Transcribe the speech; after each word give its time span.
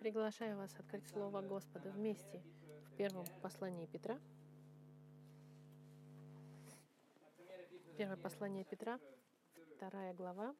Приглашаю 0.00 0.56
вас 0.56 0.72
открыть 0.78 1.04
Слово 1.08 1.42
Господа 1.42 1.90
вместе 1.90 2.40
в 2.86 2.96
первом 2.96 3.26
послании 3.42 3.86
Петра. 3.86 4.16
Первое 7.96 8.16
послание 8.16 8.64
Петра, 8.64 9.00
вторая 9.74 10.14
глава. 10.14 10.54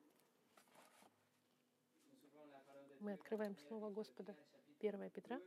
Мы 2.98 3.12
открываем 3.12 3.56
Слово 3.56 3.90
Господа. 3.90 4.34
1 4.80 5.08
Петра. 5.10 5.40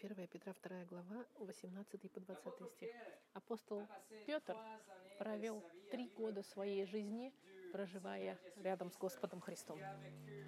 1 0.00 0.28
Петра, 0.28 0.54
2 0.62 0.84
глава, 0.84 1.26
18 1.40 2.12
по 2.12 2.20
20 2.20 2.70
стих. 2.70 2.90
Апостол 3.32 3.88
Петр 4.24 4.56
провел 5.18 5.64
три 5.90 6.08
года 6.10 6.44
своей 6.44 6.84
жизни, 6.86 7.34
проживая 7.72 8.38
рядом 8.62 8.90
с 8.90 8.96
Господом 8.96 9.40
Христом, 9.40 9.78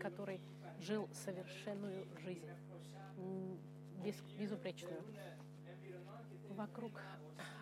который 0.00 0.40
жил 0.78 1.08
совершенную 1.12 2.06
жизнь, 2.18 2.48
без, 4.02 4.20
безупречную, 4.38 5.02
вокруг 6.50 7.00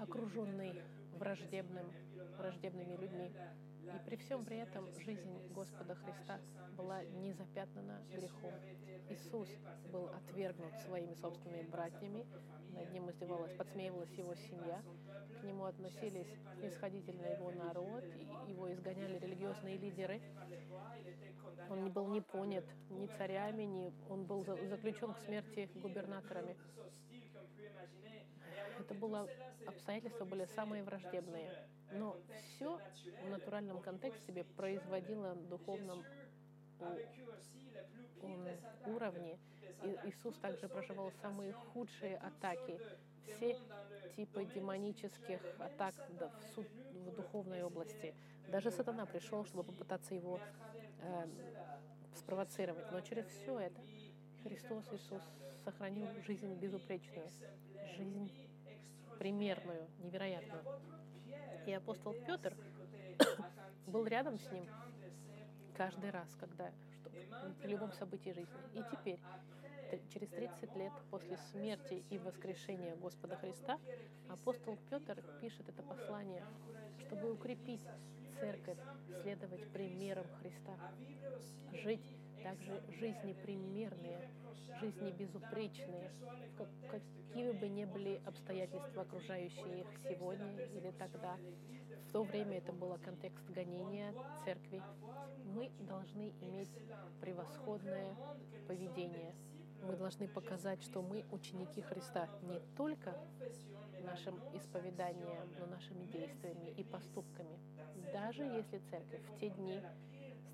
окруженный 0.00 0.82
враждебным, 1.14 1.92
враждебными 2.36 2.96
людьми. 2.96 3.32
И 3.94 3.98
при 4.04 4.16
всем 4.16 4.44
при 4.44 4.58
этом 4.58 4.90
жизнь 5.00 5.52
Господа 5.54 5.94
Христа 5.94 6.40
была 6.76 7.02
не 7.04 7.32
запятнана 7.32 8.02
грехом. 8.12 8.52
Иисус 9.10 9.48
был 9.90 10.08
отвергнут 10.08 10.74
своими 10.86 11.14
собственными 11.14 11.66
братьями, 11.68 12.26
над 12.70 12.92
ним 12.92 13.10
издевалась, 13.10 13.52
подсмеивалась 13.54 14.12
его 14.12 14.34
семья, 14.34 14.82
к 15.40 15.42
нему 15.42 15.64
относились 15.64 16.28
снисходительно 16.58 17.26
его 17.26 17.50
народ, 17.50 18.04
его 18.46 18.72
изгоняли 18.72 19.18
религиозные 19.18 19.76
лидеры. 19.78 20.20
Он 21.70 21.84
не 21.84 21.90
был 21.90 22.06
не 22.08 22.20
понят 22.20 22.64
ни 22.90 23.06
царями, 23.06 23.62
ни 23.62 23.92
он 24.08 24.24
был 24.24 24.44
заключен 24.44 25.14
к 25.14 25.18
смерти 25.20 25.68
губернаторами. 25.74 26.56
Это 28.78 28.94
было 28.94 29.28
обстоятельства 29.66 30.24
были 30.24 30.44
самые 30.54 30.82
враждебные. 30.82 31.50
Но 31.92 32.16
все 32.42 32.78
в 33.24 33.30
натуральном 33.30 33.80
контексте 33.80 34.44
производило 34.56 35.34
духовном 35.34 36.04
уровне. 38.86 39.38
Иисус 40.04 40.36
также 40.38 40.68
проживал 40.68 41.12
самые 41.22 41.52
худшие 41.52 42.16
атаки, 42.16 42.80
все 43.24 43.56
типы 44.16 44.44
демонических 44.44 45.40
атак 45.58 45.94
в, 46.08 46.54
суд, 46.54 46.66
в 46.92 47.14
духовной 47.14 47.62
области. 47.62 48.14
Даже 48.48 48.70
сатана 48.70 49.06
пришел, 49.06 49.44
чтобы 49.44 49.62
попытаться 49.62 50.14
его 50.14 50.40
э, 51.02 51.28
спровоцировать. 52.16 52.90
Но 52.90 53.00
через 53.02 53.26
все 53.26 53.58
это 53.60 53.80
Христос 54.42 54.84
Иисус 54.92 55.22
сохранил 55.64 56.08
жизнь 56.26 56.54
безупречную, 56.54 57.28
жизнь 57.96 58.32
примерную, 59.18 59.86
невероятную. 59.98 60.64
И 61.68 61.72
апостол 61.74 62.14
Петр 62.26 62.56
был 63.86 64.06
рядом 64.06 64.38
с 64.38 64.50
ним 64.50 64.66
каждый 65.76 66.08
раз, 66.08 66.34
когда 66.40 66.72
что, 66.92 67.10
при 67.60 67.68
любом 67.68 67.92
событии 67.92 68.30
жизни. 68.30 68.56
И 68.72 68.82
теперь, 68.90 69.20
через 70.08 70.30
30 70.30 70.76
лет 70.76 70.92
после 71.10 71.36
смерти 71.52 72.02
и 72.08 72.16
воскрешения 72.16 72.96
Господа 72.96 73.36
Христа, 73.36 73.78
апостол 74.30 74.78
Петр 74.88 75.22
пишет 75.42 75.68
это 75.68 75.82
послание, 75.82 76.42
чтобы 77.00 77.30
укрепить 77.30 77.86
церковь, 78.40 78.78
следовать 79.20 79.70
примерам 79.70 80.24
Христа, 80.40 80.72
жить 81.74 82.16
также 82.42 82.82
жизни 82.98 83.32
примерные, 83.42 84.30
жизни 84.80 85.10
безупречные, 85.10 86.10
какими 86.90 87.52
бы 87.52 87.68
ни 87.68 87.84
были 87.84 88.20
обстоятельства, 88.24 89.02
окружающие 89.02 89.80
их 89.80 89.86
сегодня 90.08 90.64
или 90.66 90.90
тогда. 90.98 91.36
В 92.08 92.12
то 92.12 92.22
время 92.22 92.58
это 92.58 92.72
был 92.72 92.96
контекст 93.04 93.48
гонения 93.50 94.14
церкви. 94.44 94.82
Мы 95.44 95.70
должны 95.80 96.32
иметь 96.40 96.70
превосходное 97.20 98.16
поведение. 98.66 99.34
Мы 99.82 99.96
должны 99.96 100.26
показать, 100.26 100.82
что 100.82 101.02
мы 101.02 101.24
ученики 101.30 101.80
Христа 101.82 102.28
не 102.42 102.60
только 102.76 103.14
нашим 104.04 104.40
исповеданием, 104.54 105.52
но 105.58 105.66
нашими 105.66 106.04
действиями 106.04 106.70
и 106.76 106.84
поступками. 106.84 107.58
Даже 108.12 108.42
если 108.42 108.78
церковь 108.90 109.22
в 109.22 109.38
те 109.38 109.50
дни 109.50 109.80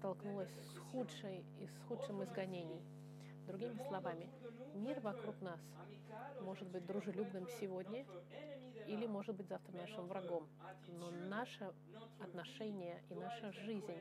столкнулась 0.04 0.50
с, 0.50 0.78
худшей, 0.92 1.46
с 1.58 1.88
худшим 1.88 2.22
изгонением, 2.22 2.84
Другими 3.46 3.78
словами, 3.88 4.28
мир 4.74 5.00
вокруг 5.00 5.40
нас 5.40 5.60
может 6.42 6.68
быть 6.68 6.84
дружелюбным 6.84 7.48
сегодня 7.58 8.04
или 8.86 9.06
может 9.06 9.34
быть 9.34 9.48
завтра 9.48 9.72
нашим 9.72 10.06
врагом. 10.06 10.46
Но 10.88 11.10
наше 11.10 11.72
отношение 12.20 13.02
и 13.08 13.14
наша 13.14 13.50
жизнь 13.52 13.94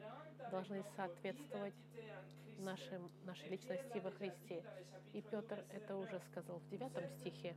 должны 0.52 0.84
соответствовать 0.98 1.74
нашим, 2.60 3.10
нашей 3.24 3.48
личности 3.48 4.00
во 4.00 4.12
Христе. 4.12 4.62
И 5.14 5.22
Петр 5.22 5.66
это 5.70 5.96
уже 5.96 6.20
сказал 6.32 6.60
в 6.60 6.68
девятом 6.68 7.08
стихе. 7.22 7.56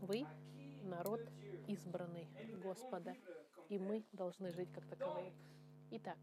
Вы— 0.00 0.26
народ 0.84 1.22
избранный 1.66 2.28
Господа, 2.62 3.16
и 3.68 3.80
мы 3.80 4.04
должны 4.12 4.52
жить 4.52 4.72
как 4.72 4.86
таковые. 4.86 5.32
Итак, 5.90 6.18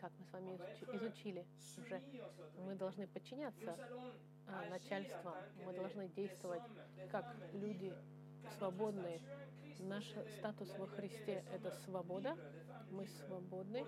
как 0.00 0.10
мы 0.18 0.24
с 0.24 0.32
вами 0.32 0.58
изучили 0.94 1.46
уже, 1.78 2.02
мы 2.58 2.74
должны 2.74 3.06
подчиняться 3.06 3.78
а, 4.48 4.68
начальствам, 4.68 5.36
мы 5.64 5.72
должны 5.72 6.08
действовать 6.08 6.62
как 7.10 7.24
люди 7.52 7.94
свободные. 8.58 9.20
Наш 9.78 10.04
статус 10.38 10.76
во 10.76 10.88
Христе— 10.88 11.44
это 11.52 11.70
свобода, 11.70 12.36
мы 12.90 13.06
свободны. 13.06 13.86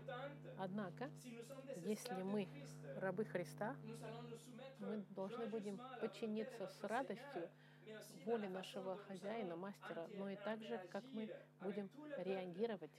Однако, 0.57 1.11
если 1.77 2.23
мы 2.23 2.49
рабы 2.97 3.25
Христа, 3.25 3.75
мы 4.79 5.05
должны 5.11 5.47
будем 5.47 5.81
подчиниться 6.01 6.69
с 6.69 6.85
радостью 6.85 7.51
воле 8.25 8.49
нашего 8.49 8.97
хозяина, 8.97 9.57
мастера, 9.57 10.07
но 10.15 10.31
и 10.31 10.37
также, 10.37 10.79
как 10.91 11.05
мы 11.13 11.29
будем 11.61 11.91
реагировать 12.19 12.91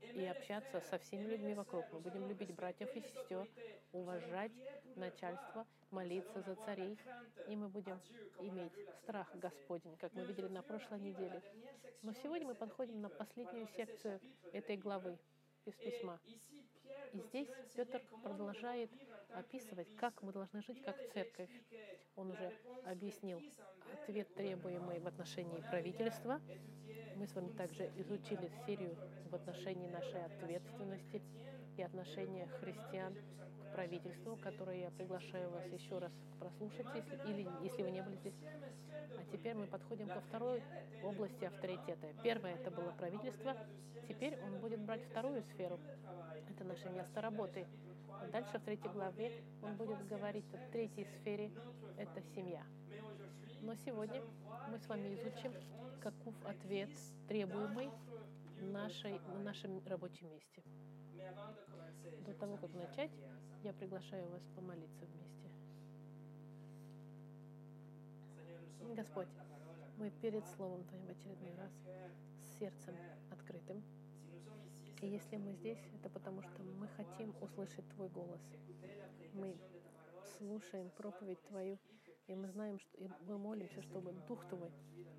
и 0.00 0.24
общаться 0.24 0.80
со 0.80 0.98
всеми 0.98 1.24
людьми 1.24 1.54
вокруг. 1.54 1.84
Мы 1.92 2.00
будем 2.00 2.28
любить 2.28 2.54
братьев 2.54 2.88
и 2.94 3.00
сестер, 3.00 3.46
уважать 3.92 4.52
начальство, 4.96 5.66
молиться 5.90 6.40
за 6.42 6.54
царей, 6.56 6.98
и 7.48 7.56
мы 7.56 7.68
будем 7.68 8.00
иметь 8.40 8.72
страх 9.02 9.28
Господень, 9.34 9.96
как 9.96 10.12
мы 10.14 10.24
видели 10.24 10.48
на 10.48 10.62
прошлой 10.62 11.00
неделе. 11.00 11.42
Но 12.02 12.12
сегодня 12.12 12.46
мы 12.46 12.54
подходим 12.54 13.00
на 13.00 13.08
последнюю 13.08 13.66
секцию 13.68 14.20
этой 14.52 14.76
главы 14.76 15.18
из 15.64 15.74
письма. 15.74 16.18
И 17.12 17.20
здесь 17.20 17.48
Петр 17.74 18.02
продолжает 18.22 18.90
описывать, 19.34 19.88
как 19.96 20.22
мы 20.22 20.32
должны 20.32 20.62
жить 20.62 20.82
как 20.84 20.96
церковь. 21.12 21.50
Он 22.16 22.30
уже 22.30 22.52
объяснил 22.84 23.40
ответ, 23.92 24.34
требуемый 24.34 25.00
в 25.00 25.06
отношении 25.06 25.60
правительства. 25.70 26.40
Мы 27.16 27.26
с 27.26 27.34
вами 27.34 27.52
также 27.52 27.90
изучили 27.96 28.50
серию 28.66 28.96
в 29.30 29.34
отношении 29.34 29.88
нашей 29.88 30.24
ответственности 30.24 31.22
и 31.76 31.82
отношения 31.82 32.46
христиан 32.60 33.14
правительству, 33.72 34.36
которое 34.36 34.80
я 34.80 34.90
приглашаю 34.90 35.50
вас 35.50 35.66
еще 35.66 35.98
раз 35.98 36.12
прослушать, 36.38 36.86
если, 36.94 37.16
или 37.30 37.48
если 37.62 37.82
вы 37.82 37.90
не 37.90 38.02
были 38.02 38.16
здесь. 38.16 38.34
А 39.18 39.24
теперь 39.32 39.54
мы 39.54 39.66
подходим 39.66 40.08
ко 40.08 40.20
второй 40.20 40.62
области 41.02 41.44
авторитета. 41.44 42.08
Первое 42.22 42.54
это 42.54 42.70
было 42.70 42.90
правительство, 42.92 43.56
теперь 44.08 44.38
он 44.42 44.58
будет 44.60 44.80
брать 44.80 45.04
вторую 45.10 45.42
сферу. 45.42 45.78
Это 46.50 46.64
наше 46.64 46.88
место 46.90 47.20
работы. 47.20 47.66
Дальше 48.32 48.58
в 48.58 48.64
третьей 48.64 48.90
главе 48.90 49.32
он 49.62 49.76
будет 49.76 50.06
говорить 50.06 50.52
о 50.54 50.72
третьей 50.72 51.06
сфере, 51.20 51.50
это 51.96 52.20
семья. 52.34 52.62
Но 53.62 53.74
сегодня 53.74 54.22
мы 54.70 54.78
с 54.78 54.86
вами 54.86 55.14
изучим, 55.14 55.52
каков 56.00 56.34
ответ 56.44 56.90
требуемый 57.26 57.90
нашей, 58.60 59.18
на 59.20 59.40
нашем 59.40 59.82
рабочем 59.86 60.30
месте. 60.30 60.62
До 62.26 62.34
того, 62.34 62.56
как 62.56 62.72
начать, 62.74 63.10
я 63.62 63.72
приглашаю 63.72 64.28
вас 64.28 64.42
помолиться 64.54 65.04
вместе. 65.04 65.50
Господь, 68.94 69.28
мы 69.96 70.10
перед 70.10 70.46
Словом 70.48 70.84
Твоим 70.84 71.06
в 71.06 71.10
очередной 71.10 71.54
раз 71.56 71.72
с 72.42 72.58
сердцем 72.58 72.94
открытым. 73.30 73.82
И 75.00 75.06
если 75.06 75.36
мы 75.36 75.52
здесь, 75.54 75.78
это 75.94 76.08
потому 76.10 76.42
что 76.42 76.62
мы 76.62 76.88
хотим 76.88 77.34
услышать 77.40 77.88
Твой 77.90 78.08
голос. 78.08 78.40
Мы 79.34 79.56
слушаем 80.36 80.90
проповедь 80.90 81.42
Твою, 81.42 81.78
и 82.28 82.34
мы 82.34 82.48
знаем, 82.48 82.78
что 82.78 82.96
и 82.98 83.08
мы 83.26 83.38
молимся, 83.38 83.82
чтобы 83.82 84.12
Дух 84.28 84.44
Твой 84.48 84.70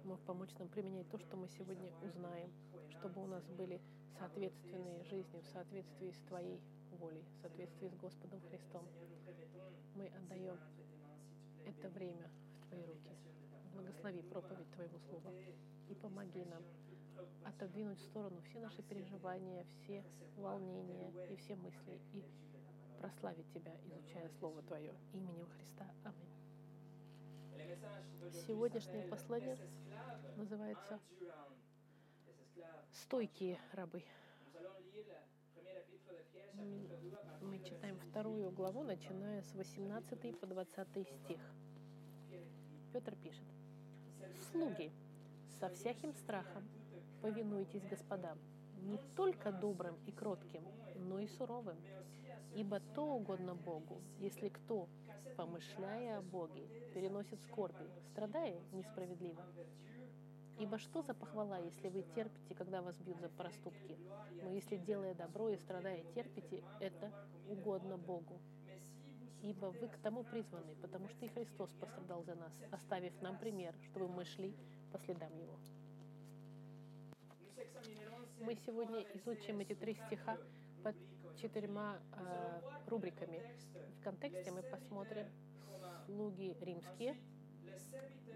мог 0.03 0.19
помочь 0.21 0.53
нам 0.59 0.69
применять 0.69 1.09
то, 1.09 1.17
что 1.17 1.35
мы 1.35 1.47
сегодня 1.49 1.91
узнаем, 2.03 2.51
чтобы 2.91 3.23
у 3.23 3.27
нас 3.27 3.43
были 3.57 3.81
соответственные 4.19 5.03
жизни 5.05 5.41
в 5.41 5.47
соответствии 5.47 6.11
с 6.11 6.19
Твоей 6.27 6.61
волей, 6.91 7.23
в 7.23 7.41
соответствии 7.41 7.87
с 7.87 7.95
Господом 7.95 8.39
Христом. 8.41 8.85
Мы 9.95 10.07
отдаем 10.07 10.57
это 11.65 11.89
время 11.89 12.29
в 12.61 12.67
Твои 12.67 12.85
руки. 12.85 13.09
Благослови 13.73 14.21
проповедь 14.21 14.71
Твоего 14.71 14.99
Слова 14.99 15.31
и 15.89 15.95
помоги 15.95 16.45
нам 16.45 16.63
отодвинуть 17.43 17.99
в 17.99 18.05
сторону 18.05 18.39
все 18.41 18.59
наши 18.59 18.83
переживания, 18.83 19.65
все 19.65 20.03
волнения 20.37 21.11
и 21.31 21.35
все 21.37 21.55
мысли 21.55 21.99
и 22.13 22.23
прославить 22.99 23.51
Тебя, 23.51 23.75
изучая 23.87 24.29
Слово 24.37 24.61
Твое 24.61 24.93
именем 25.13 25.47
Христа. 25.49 25.87
Аминь. 26.03 26.38
Сегодняшнее 28.47 29.03
послание 29.07 29.57
называется 30.37 30.99
«Стойкие 32.91 33.59
рабы». 33.73 34.03
Мы 37.41 37.59
читаем 37.59 37.99
вторую 37.99 38.51
главу, 38.51 38.83
начиная 38.83 39.43
с 39.43 39.53
18 39.53 40.39
по 40.39 40.47
20 40.47 41.07
стих. 41.07 41.41
Петр 42.91 43.15
пишет. 43.15 43.45
«Слуги, 44.51 44.91
со 45.59 45.69
всяким 45.69 46.13
страхом 46.13 46.67
повинуйтесь 47.21 47.85
господам, 47.85 48.39
не 48.81 48.97
только 49.15 49.51
добрым 49.51 49.95
и 50.07 50.11
кротким, 50.11 50.63
но 50.95 51.19
и 51.19 51.27
суровым. 51.27 51.77
Ибо 52.55 52.79
то 52.79 53.03
угодно 53.15 53.55
Богу, 53.55 54.01
если 54.19 54.49
кто, 54.49 54.89
помышляя 55.37 56.17
о 56.17 56.21
Боге, 56.21 56.67
переносит 56.93 57.39
скорби, 57.43 57.89
страдая 58.11 58.59
несправедливо. 58.71 59.43
Ибо 60.59 60.77
что 60.77 61.01
за 61.01 61.13
похвала, 61.13 61.57
если 61.59 61.87
вы 61.87 62.03
терпите, 62.15 62.53
когда 62.53 62.81
вас 62.81 62.97
бьют 62.97 63.19
за 63.21 63.29
проступки? 63.29 63.97
Но 64.43 64.49
если, 64.49 64.75
делая 64.75 65.13
добро 65.13 65.49
и 65.49 65.57
страдая, 65.57 66.03
терпите, 66.13 66.63
это 66.81 67.11
угодно 67.47 67.97
Богу. 67.97 68.41
Ибо 69.41 69.67
вы 69.67 69.87
к 69.87 69.97
тому 69.99 70.25
призваны, 70.25 70.75
потому 70.81 71.07
что 71.07 71.25
и 71.25 71.29
Христос 71.29 71.69
пострадал 71.79 72.23
за 72.25 72.35
нас, 72.35 72.51
оставив 72.71 73.13
нам 73.21 73.37
пример, 73.37 73.73
чтобы 73.89 74.09
мы 74.09 74.25
шли 74.25 74.53
по 74.91 74.99
следам 74.99 75.33
Его. 75.37 75.57
Мы 78.41 78.55
сегодня 78.65 79.05
изучим 79.13 79.59
эти 79.59 79.75
три 79.75 79.93
стиха 79.93 80.37
под 80.83 80.95
четырьмя 81.41 81.99
э, 82.13 82.61
рубриками. 82.87 83.41
В 83.99 84.03
контексте 84.03 84.51
мы 84.51 84.61
посмотрим 84.63 85.25
слуги 86.05 86.55
римские, 86.59 87.15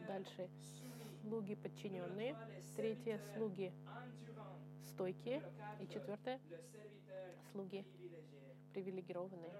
дальше 0.07 0.49
слуги 1.21 1.55
подчиненные, 1.55 2.35
третье 2.75 3.19
слуги 3.33 3.73
стойкие 4.83 5.41
и 5.81 5.87
четвертое 5.87 6.39
слуги 7.51 7.85
привилегированные. 8.73 9.53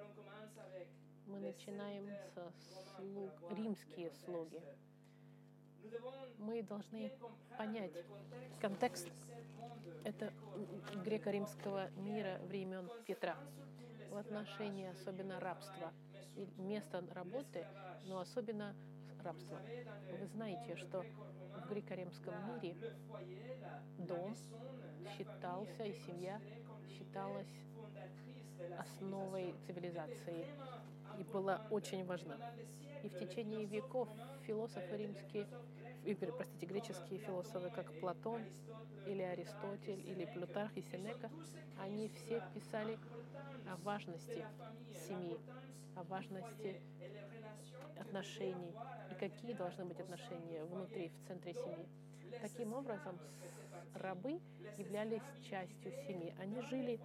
Мы 1.27 1.39
начинаем 1.39 2.07
со 2.33 2.51
слуг, 2.95 3.31
римские 3.51 4.11
слуги. 4.25 4.61
Мы 6.37 6.63
должны 6.63 7.11
понять 7.57 7.93
контекст 8.59 9.07
это 10.03 10.33
греко-римского 11.03 11.89
мира 11.91 12.39
времен 12.47 12.89
Петра 13.05 13.37
в 14.09 14.17
отношении 14.17 14.87
особенно 14.87 15.39
рабства 15.39 15.91
и 16.35 16.47
места 16.57 17.03
работы, 17.13 17.65
но 18.05 18.19
особенно 18.19 18.75
рабства. 19.23 19.59
Вы 20.19 20.25
знаете, 20.27 20.75
что 20.75 21.01
в 21.01 21.69
греко-римском 21.69 22.33
мире 22.61 22.75
дом 23.97 24.35
считался 25.17 25.83
и 25.83 25.93
семья 26.05 26.39
считалась 26.89 27.47
основой 28.77 29.53
цивилизации 29.65 30.45
и 31.19 31.23
была 31.23 31.61
очень 31.69 32.05
важна. 32.05 32.37
И 33.03 33.09
в 33.09 33.17
течение 33.17 33.65
веков 33.65 34.07
философы 34.45 34.97
римские, 34.97 35.47
и, 36.05 36.13
простите, 36.15 36.65
греческие 36.65 37.19
философы, 37.19 37.69
как 37.69 37.91
Платон 37.99 38.41
или 39.05 39.21
Аристотель 39.21 39.99
или 40.09 40.25
Плутарх 40.25 40.75
и 40.75 40.81
Сенека, 40.81 41.29
они 41.79 42.09
все 42.09 42.41
писали 42.53 42.97
о 43.69 43.75
важности 43.83 44.45
семьи, 45.07 45.37
о 45.95 46.03
важности 46.03 46.81
отношений 47.99 48.73
и 49.11 49.15
какие 49.15 49.53
должны 49.53 49.85
быть 49.85 49.99
отношения 49.99 50.63
внутри, 50.63 51.09
в 51.09 51.27
центре 51.27 51.53
семьи. 51.53 51.87
Таким 52.41 52.73
образом, 52.73 53.17
рабы 53.95 54.41
являлись 54.77 55.23
частью 55.49 55.91
семьи. 56.07 56.33
Они 56.39 56.61
жили 56.61 56.99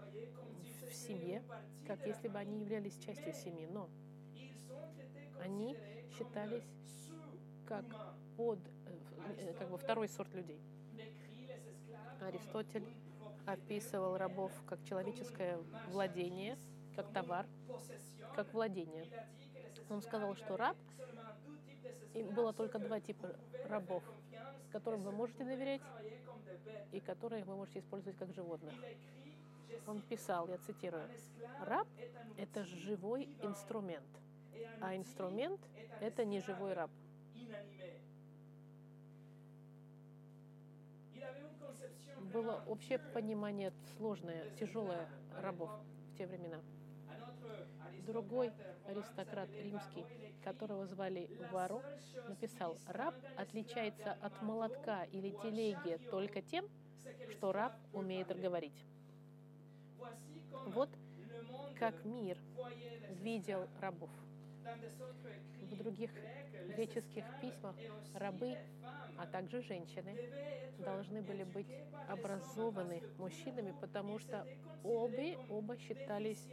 в 0.88 0.94
семье, 0.94 1.42
как 1.86 2.06
если 2.06 2.28
бы 2.28 2.38
они 2.38 2.60
являлись 2.60 2.96
частью 2.98 3.32
семьи, 3.34 3.66
но 3.66 3.88
они 5.40 5.76
считались 6.16 6.64
как 7.66 7.84
под 8.36 8.58
э, 9.36 9.54
как 9.58 9.70
бы 9.70 9.78
второй 9.78 10.08
сорт 10.08 10.32
людей. 10.34 10.60
Аристотель 12.20 12.86
описывал 13.46 14.16
рабов 14.16 14.52
как 14.66 14.82
человеческое 14.84 15.58
владение, 15.88 16.58
как 16.96 17.12
товар, 17.12 17.46
как 18.34 18.52
владение. 18.52 19.06
Он 19.88 20.02
сказал, 20.02 20.34
что 20.34 20.56
раб, 20.56 20.76
и 22.14 22.22
было 22.22 22.52
только 22.52 22.78
два 22.78 23.00
типа 23.00 23.34
рабов, 23.68 24.02
которым 24.70 25.02
вы 25.02 25.12
можете 25.12 25.44
доверять 25.44 25.82
и 26.92 27.00
которые 27.00 27.44
вы 27.44 27.56
можете 27.56 27.80
использовать 27.80 28.18
как 28.18 28.32
животных. 28.32 28.74
Он 29.86 30.00
писал, 30.02 30.48
я 30.48 30.58
цитирую, 30.58 31.08
«Раб— 31.60 31.88
это 32.36 32.64
живой 32.64 33.28
инструмент, 33.42 34.06
а 34.80 34.96
инструмент— 34.96 35.60
это 36.00 36.24
не 36.24 36.40
живой 36.40 36.74
раб». 36.74 36.90
было 42.32 42.62
общее 42.66 42.98
понимание 42.98 43.72
сложное, 43.96 44.44
тяжелое 44.58 45.08
рабов 45.40 45.70
в 46.12 46.18
те 46.18 46.26
времена. 46.26 46.60
Другой 48.08 48.50
аристократ 48.86 49.50
римский, 49.62 50.02
которого 50.42 50.86
звали 50.86 51.28
Варо, 51.52 51.82
написал, 52.26 52.74
раб 52.86 53.14
отличается 53.36 54.12
от 54.22 54.40
молотка 54.40 55.04
или 55.12 55.28
телеги 55.42 56.00
только 56.10 56.40
тем, 56.40 56.64
что 57.28 57.52
раб 57.52 57.74
умеет 57.92 58.28
говорить. 58.40 58.82
Вот 60.68 60.88
как 61.78 62.02
мир 62.06 62.38
видел 63.22 63.68
рабов. 63.78 64.08
В 65.60 65.76
других 65.76 66.10
греческих 66.74 67.24
письмах 67.42 67.76
рабы, 68.14 68.56
а 69.18 69.26
также 69.26 69.60
женщины, 69.60 70.16
должны 70.78 71.20
были 71.20 71.44
быть 71.44 71.68
образованы 72.08 73.02
мужчинами, 73.18 73.74
потому 73.82 74.18
что 74.18 74.46
обе, 74.82 75.36
оба 75.50 75.76
считались 75.76 76.48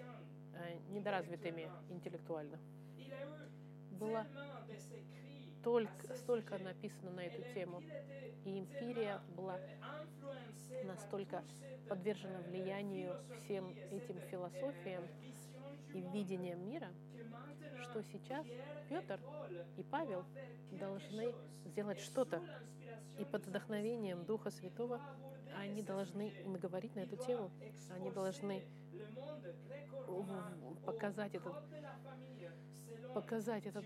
недоразвитыми 0.90 1.70
интеллектуально. 1.90 2.60
Было 3.92 4.26
только, 5.64 6.14
столько 6.16 6.58
написано 6.60 7.12
на 7.12 7.22
эту 7.22 7.42
тему, 7.54 7.82
и 8.46 8.60
империя 8.60 9.20
была 9.36 9.60
настолько 10.84 11.44
подвержена 11.90 12.40
влиянию 12.42 13.16
всем 13.44 13.76
этим 13.92 14.20
философиям 14.30 15.04
и 15.94 16.02
видениям 16.02 16.68
мира, 16.68 16.90
что 17.82 18.04
сейчас 18.04 18.46
Петр 18.90 19.20
и 19.78 19.84
Павел 19.84 20.24
должны 20.72 21.34
сделать 21.66 22.00
что-то, 22.00 22.42
и 23.20 23.26
под 23.26 23.46
вдохновением 23.46 24.26
Духа 24.26 24.52
Святого 24.52 25.00
они 25.58 25.82
должны 25.82 26.34
говорить 26.62 26.96
на 26.96 27.02
эту 27.02 27.18
тему, 27.18 27.52
они 27.90 28.12
должны 28.12 28.64
показать 30.86 31.36
этот, 31.36 31.54
показать 33.14 33.66
этот, 33.66 33.86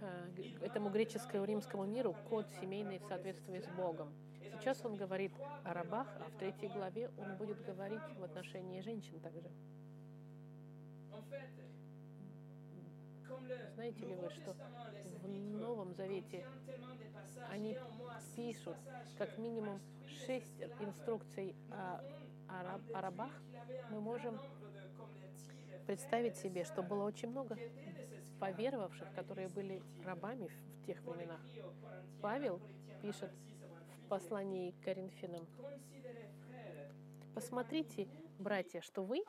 э, 0.00 0.42
этому 0.62 0.90
греческому 0.90 1.44
римскому 1.44 1.84
миру 1.84 2.14
код 2.28 2.46
семейный 2.60 2.98
в 2.98 3.04
соответствии 3.04 3.60
с 3.60 3.68
Богом. 3.68 4.12
Сейчас 4.58 4.84
он 4.84 4.96
говорит 4.96 5.32
о 5.64 5.72
рабах, 5.72 6.08
а 6.20 6.30
в 6.30 6.38
третьей 6.38 6.68
главе 6.68 7.10
он 7.18 7.36
будет 7.36 7.64
говорить 7.64 8.02
в 8.18 8.24
отношении 8.24 8.80
женщин 8.80 9.20
также. 9.20 9.50
Знаете 13.74 14.06
ли 14.06 14.14
вы, 14.14 14.30
что 14.30 14.54
в 15.22 15.28
Новом 15.28 15.94
Завете 15.94 16.46
они 17.50 17.76
пишут 18.34 18.76
как 19.16 19.38
минимум 19.38 19.80
шесть 20.26 20.60
инструкций 20.80 21.54
о, 21.70 22.00
о, 22.48 22.62
раб, 22.62 22.80
о 22.94 23.00
рабах, 23.00 23.32
мы 23.90 24.00
можем 24.00 24.38
представить 25.86 26.36
себе, 26.36 26.64
что 26.64 26.82
было 26.82 27.04
очень 27.04 27.30
много 27.30 27.56
поверовавших, 28.40 29.12
которые 29.14 29.48
были 29.48 29.82
рабами 30.04 30.48
в 30.48 30.86
тех 30.86 31.00
временах. 31.02 31.40
Павел 32.20 32.60
пишет 33.02 33.30
в 34.04 34.08
послании 34.08 34.72
к 34.72 34.84
Коринфянам, 34.84 35.46
«Посмотрите, 37.34 38.08
братья, 38.38 38.80
что 38.80 39.02
вы, 39.02 39.22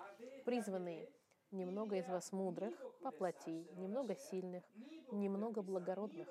призванные, 0.46 1.10
Немного 1.52 1.96
из 1.96 2.08
вас 2.08 2.32
мудрых 2.32 2.76
по 3.02 3.10
плоти, 3.10 3.66
немного 3.76 4.16
сильных, 4.16 4.64
немного 5.12 5.64
благородных. 5.64 6.28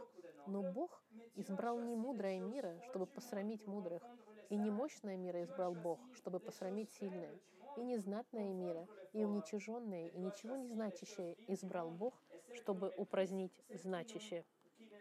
Но 0.47 0.63
Бог 0.63 1.03
избрал 1.35 1.81
не 1.81 1.97
мудрое 1.97 2.39
мира, 2.39 2.81
чтобы 2.85 3.07
посрамить 3.07 3.67
мудрых, 3.67 4.01
и 4.49 4.57
не 4.57 4.71
мощное 4.71 5.17
мира 5.17 5.43
избрал 5.43 5.75
Бог, 5.75 5.99
чтобы 6.15 6.39
посрамить 6.39 6.91
сильное, 6.93 7.37
и 7.77 7.83
незнатное 7.83 8.53
мира, 8.53 8.87
и 9.13 9.25
уничиженное, 9.25 10.07
и 10.07 10.19
ничего 10.19 10.55
не 10.55 10.69
значащее 10.69 11.37
избрал 11.49 11.91
Бог, 11.91 12.15
чтобы 12.55 12.93
упразднить 12.97 13.61
значащее. 13.71 14.45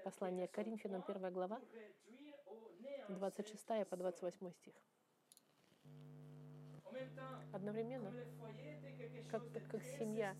Послание 0.03 0.47
Коринфянам, 0.47 1.03
1 1.07 1.31
глава, 1.31 1.61
26 3.07 3.87
по 3.87 3.95
28 3.95 4.51
стих. 4.51 4.73
Одновременно, 7.51 8.11
как, 9.29 9.43
как 9.71 9.83
семья 9.99 10.35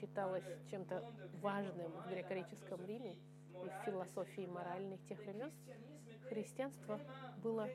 считалась 0.00 0.44
чем-то 0.70 1.04
важным 1.40 1.90
в 1.92 2.08
греко-греческом 2.08 2.84
Риме 2.84 3.14
и 3.14 3.68
в 3.68 3.84
философии 3.84 4.46
моральных 4.46 5.04
тех 5.06 5.18
времен, 5.20 5.52
христианство 6.28 7.00
было 7.42 7.68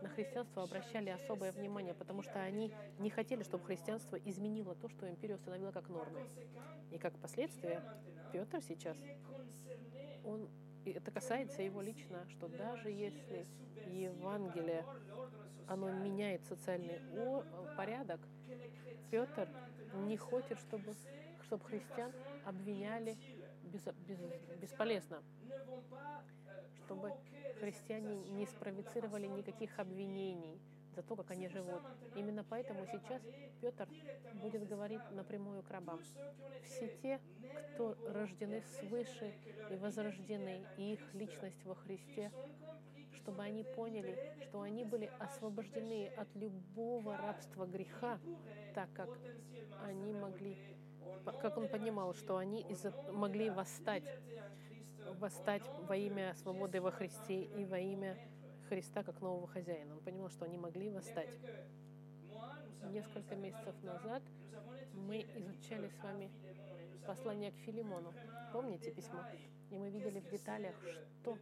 на 0.00 0.08
христианство 0.08 0.62
обращали 0.62 1.10
особое 1.10 1.52
внимание, 1.52 1.92
потому 1.92 2.22
что 2.22 2.40
они 2.40 2.72
не 2.98 3.10
хотели, 3.10 3.42
чтобы 3.42 3.64
христианство 3.64 4.16
изменило 4.16 4.74
то, 4.74 4.88
что 4.88 5.08
империя 5.08 5.34
установила 5.34 5.72
как 5.72 5.88
нормы. 5.88 6.20
И 6.90 6.98
как 6.98 7.18
последствие, 7.18 7.82
Петр 8.32 8.62
сейчас, 8.62 8.96
он, 10.24 10.48
это 10.84 11.10
касается 11.10 11.62
его 11.62 11.80
лично, 11.80 12.26
что 12.30 12.48
даже 12.48 12.90
если 12.90 13.46
Евангелие, 13.90 14.84
оно 15.66 15.90
меняет 15.90 16.44
социальный 16.46 17.00
порядок, 17.76 18.20
Петр 19.10 19.48
не 20.06 20.16
хочет, 20.16 20.58
чтобы, 20.58 20.94
чтобы 21.44 21.64
христиан 21.64 22.12
обвиняли 22.44 23.16
без, 23.64 23.84
без, 24.06 24.18
бесполезно, 24.60 25.22
чтобы 26.84 27.12
христиане 27.60 28.16
не 28.16 28.46
спровоцировали 28.46 29.26
никаких 29.26 29.78
обвинений 29.78 30.60
то, 31.08 31.16
как 31.16 31.30
они 31.30 31.48
живут. 31.48 31.82
Именно 32.14 32.44
поэтому 32.44 32.86
сейчас 32.86 33.22
Петр 33.60 33.88
будет 34.34 34.68
говорить 34.68 35.00
напрямую 35.10 35.62
к 35.62 35.70
рабам. 35.70 36.00
Все 36.64 36.88
те, 37.02 37.20
кто 37.74 37.96
рождены 38.08 38.62
свыше 38.78 39.34
и 39.70 39.76
возрождены, 39.76 40.66
и 40.76 40.92
их 40.92 41.14
личность 41.14 41.64
во 41.64 41.74
Христе, 41.74 42.30
чтобы 43.14 43.42
они 43.42 43.64
поняли, 43.64 44.16
что 44.42 44.60
они 44.60 44.84
были 44.84 45.10
освобождены 45.18 46.08
от 46.16 46.28
любого 46.36 47.16
рабства 47.16 47.66
греха, 47.66 48.18
так 48.74 48.92
как 48.92 49.10
они 49.84 50.12
могли, 50.12 50.56
как 51.40 51.56
он 51.56 51.68
понимал, 51.68 52.14
что 52.14 52.36
они 52.36 52.66
могли 53.12 53.50
восстать 53.50 54.04
восстать 55.18 55.62
во 55.88 55.96
имя 55.96 56.34
свободы 56.34 56.80
во 56.80 56.90
Христе 56.90 57.42
и 57.42 57.64
во 57.64 57.78
имя 57.78 58.16
Христа 58.68 59.02
как 59.02 59.20
нового 59.22 59.46
хозяина. 59.46 59.94
Он 59.94 60.00
понимал, 60.00 60.28
что 60.28 60.44
они 60.44 60.58
могли 60.58 60.90
восстать. 60.90 61.30
Несколько 62.90 63.34
месяцев 63.34 63.74
назад 63.82 64.22
мы 64.92 65.22
изучали 65.36 65.88
с 65.88 66.02
вами 66.02 66.30
послание 67.06 67.50
к 67.50 67.56
Филимону. 67.56 68.12
Помните 68.52 68.90
письмо? 68.90 69.20
И 69.70 69.78
мы 69.78 69.88
видели 69.88 70.20
в 70.20 70.30
деталях, 70.30 70.74
что 71.20 71.38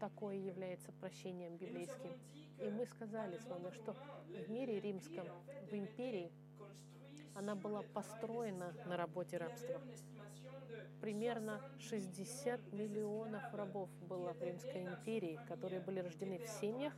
такое 0.00 0.36
является 0.36 0.90
прощением 0.92 1.56
библейским. 1.56 2.12
И 2.58 2.70
мы 2.70 2.86
сказали 2.86 3.36
с 3.36 3.46
вами, 3.46 3.70
что 3.70 3.94
в 4.26 4.50
мире 4.50 4.80
римском, 4.80 5.26
в 5.70 5.74
империи, 5.74 6.32
она 7.34 7.54
была 7.54 7.82
построена 7.82 8.72
на 8.86 8.96
работе 8.96 9.36
рабства 9.36 9.80
примерно 11.00 11.60
60 11.78 12.72
миллионов 12.72 13.42
рабов 13.54 13.88
было 14.08 14.32
в 14.32 14.42
Римской 14.42 14.82
империи, 14.82 15.38
которые 15.48 15.80
были 15.80 16.00
рождены 16.00 16.38
в 16.38 16.48
семьях 16.48 16.92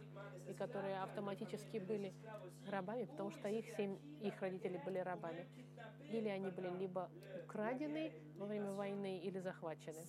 и 0.49 0.55
которые 0.55 1.01
автоматически 1.03 1.79
были 1.79 2.13
рабами, 2.69 3.05
потому 3.05 3.31
что 3.31 3.49
их, 3.49 3.67
семь, 3.77 3.97
их 4.21 4.41
родители 4.41 4.81
были 4.85 4.99
рабами. 4.99 5.47
Или 6.13 6.29
они 6.29 6.51
были 6.51 6.71
либо 6.79 7.11
украдены 7.45 8.13
во 8.37 8.47
время 8.47 8.73
войны, 8.73 9.19
или 9.19 9.39
захвачены. 9.39 10.05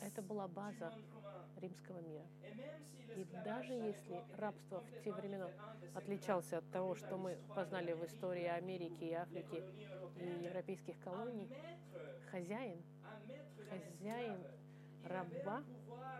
Это 0.00 0.22
была 0.22 0.48
база 0.48 0.92
римского 1.56 2.00
мира. 2.00 2.26
И 3.16 3.24
даже 3.44 3.72
если 3.72 4.24
рабство 4.36 4.80
в 4.80 5.02
те 5.04 5.12
времена 5.12 5.48
отличался 5.94 6.58
от 6.58 6.70
того, 6.70 6.94
что 6.94 7.16
мы 7.18 7.38
познали 7.54 7.92
в 7.92 8.04
истории 8.04 8.46
Америки 8.46 9.04
и 9.04 9.12
Африки 9.12 9.62
и 10.16 10.44
европейских 10.44 10.98
колоний, 11.00 11.48
хозяин, 12.30 12.82
хозяин 13.68 14.44
раба 15.04 15.62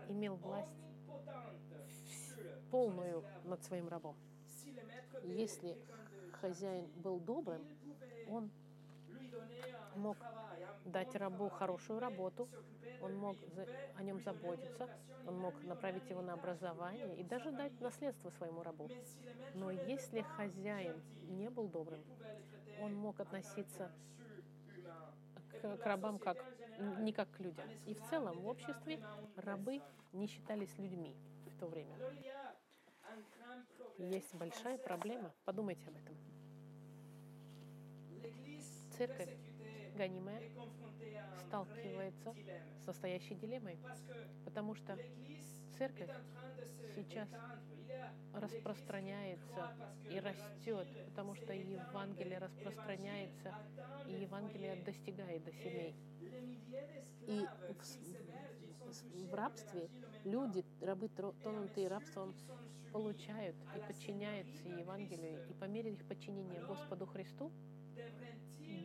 имел 0.09 0.37
власть 0.37 0.69
полную 2.71 3.25
над 3.45 3.63
своим 3.65 3.89
рабом. 3.89 4.17
Если 5.23 5.77
хозяин 6.41 6.87
был 6.97 7.21
добрым, 7.21 7.63
он 8.29 8.51
мог 9.97 10.17
дать 10.85 11.15
рабу 11.15 11.49
хорошую 11.49 12.01
работу, 12.01 12.49
он 13.01 13.17
мог 13.17 13.37
о 13.97 14.03
нем 14.03 14.21
заботиться, 14.21 14.89
он 15.27 15.39
мог 15.39 15.63
направить 15.65 16.09
его 16.11 16.23
на 16.23 16.35
образование 16.35 17.17
и 17.17 17.23
даже 17.23 17.51
дать 17.51 17.79
наследство 17.81 18.31
своему 18.31 18.63
рабу. 18.63 18.89
Но 19.55 19.71
если 19.71 20.23
хозяин 20.23 21.01
не 21.29 21.51
был 21.51 21.69
добрым, 21.69 22.03
он 22.81 22.95
мог 22.95 23.21
относиться 23.21 23.91
к, 25.63 25.77
к 25.77 25.87
рабам 25.87 26.19
как 26.19 26.45
не 26.79 27.13
как 27.13 27.31
к 27.31 27.41
людям. 27.41 27.69
И 27.87 27.95
в 27.95 28.03
целом 28.09 28.41
в 28.41 28.47
обществе 28.47 29.01
рабы 29.37 29.83
не 30.13 30.27
считались 30.27 30.77
людьми 30.79 31.15
в 31.47 31.59
то 31.59 31.67
время. 31.67 31.95
Есть 33.99 34.35
большая 34.35 34.79
проблема. 34.79 35.33
Подумайте 35.45 35.87
об 35.89 35.97
этом. 35.97 36.17
Церковь 38.97 39.50
Ганиме 40.01 40.41
сталкивается 41.47 42.35
с 42.83 42.87
настоящей 42.87 43.35
дилеммой, 43.35 43.79
потому 44.47 44.75
что 44.75 44.97
церковь 45.77 46.09
сейчас 46.95 47.29
распространяется 48.33 49.77
и 50.11 50.19
растет, 50.19 50.89
потому 51.05 51.35
что 51.35 51.53
Евангелие 51.53 52.39
распространяется, 52.39 53.55
и 54.07 54.13
Евангелие 54.23 54.77
достигает 54.77 55.45
до 55.45 55.53
семей. 55.53 55.95
И 57.27 57.47
в, 57.69 59.31
в 59.31 59.35
рабстве 59.35 59.91
люди, 60.25 60.65
рабы, 60.81 61.11
тронутые 61.11 61.89
рабством, 61.89 62.35
получают 62.91 63.55
и 63.77 63.81
подчиняются 63.87 64.67
Евангелию, 64.67 65.47
и 65.51 65.53
по 65.53 65.65
мере 65.65 65.93
их 65.93 66.09
подчинения 66.09 66.63
Господу 66.63 67.05
Христу, 67.05 67.53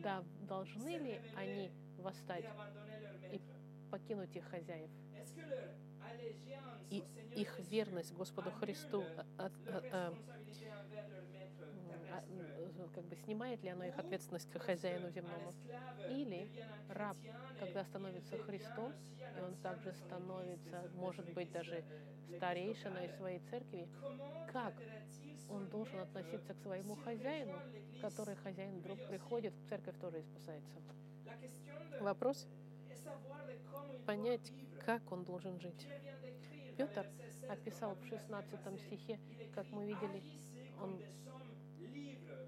да, 0.06 0.22
должны 0.46 0.98
ли 0.98 1.20
они 1.34 1.72
восстать 1.98 2.44
и 3.32 3.40
покинуть 3.90 4.36
их 4.36 4.44
хозяев? 4.48 4.90
И 6.90 7.02
их 7.34 7.58
верность 7.58 8.12
Господу 8.12 8.52
Христу 8.52 9.02
от, 9.36 9.52
от, 9.68 9.84
от, 9.92 10.14
как 12.94 13.04
бы 13.04 13.16
снимает 13.16 13.62
ли 13.62 13.70
оно 13.70 13.84
их 13.84 13.98
ответственность 13.98 14.50
к 14.50 14.58
хозяину 14.58 15.10
земному? 15.10 15.54
Или 16.10 16.48
раб, 16.88 17.16
когда 17.58 17.84
становится 17.84 18.38
Христом, 18.38 18.92
и 19.36 19.40
он 19.40 19.54
также 19.56 19.92
становится, 19.92 20.90
может 20.94 21.32
быть, 21.34 21.50
даже 21.52 21.84
старейшиной 22.36 23.08
своей 23.10 23.40
церкви, 23.50 23.88
как 24.52 24.74
он 25.48 25.68
должен 25.68 26.00
относиться 26.00 26.54
к 26.54 26.58
своему 26.58 26.96
хозяину, 26.96 27.58
который 28.00 28.36
хозяин 28.36 28.78
вдруг 28.78 28.98
приходит, 29.06 29.54
в 29.54 29.68
церковь 29.68 29.98
тоже 30.00 30.20
и 30.20 30.22
спасается? 30.22 30.76
Вопрос— 32.00 32.46
понять, 34.06 34.52
как 34.84 35.10
он 35.12 35.24
должен 35.24 35.58
жить. 35.60 35.86
Петр 36.76 37.06
описал 37.48 37.94
в 37.94 38.06
16 38.06 38.78
стихе, 38.80 39.18
как 39.54 39.66
мы 39.70 39.86
видели, 39.86 40.22
он 40.80 41.00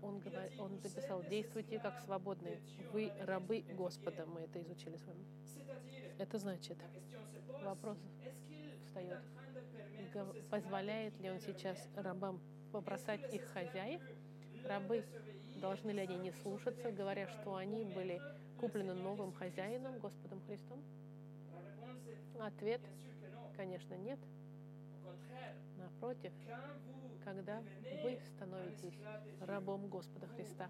он, 0.02 0.19
говор... 0.21 0.49
он 0.59 0.73
написал, 0.83 1.23
действуйте 1.25 1.78
как 1.78 2.00
свободные. 2.05 2.61
Вы 2.93 3.12
рабы 3.21 3.64
Господа. 3.76 4.26
Мы 4.26 4.40
это 4.40 4.61
изучили 4.62 4.97
с 4.97 5.07
вами. 5.07 5.25
Это 6.19 6.38
значит, 6.38 6.78
вопрос 7.62 7.99
встает, 8.87 9.21
позволяет 10.50 11.19
ли 11.21 11.31
он 11.31 11.40
сейчас 11.40 11.78
рабам 11.95 12.40
побросать 12.73 13.33
их 13.33 13.45
хозяев? 13.52 14.02
Рабы, 14.64 15.05
должны 15.61 15.90
ли 15.90 16.00
они 16.00 16.17
не 16.17 16.33
слушаться, 16.33 16.90
говоря, 16.90 17.28
что 17.28 17.55
они 17.55 17.85
были 17.85 18.21
куплены 18.59 18.95
новым 18.95 19.33
хозяином, 19.33 19.99
Господом 19.99 20.40
Христом? 20.47 20.83
Ответ, 22.40 22.81
конечно, 23.57 23.95
нет. 23.95 24.19
Напротив, 25.77 26.33
когда 27.25 27.62
вы 28.03 28.19
становитесь 28.35 28.99
рабом 29.41 29.88
Господа 29.88 30.27
Христа, 30.29 30.69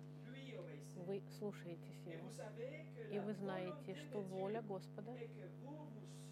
вы 1.06 1.22
слушаетесь 1.38 2.02
Его, 2.06 2.30
и 3.10 3.18
вы 3.18 3.34
знаете, 3.34 3.94
что 3.94 4.20
воля 4.20 4.62
Господа, 4.62 5.12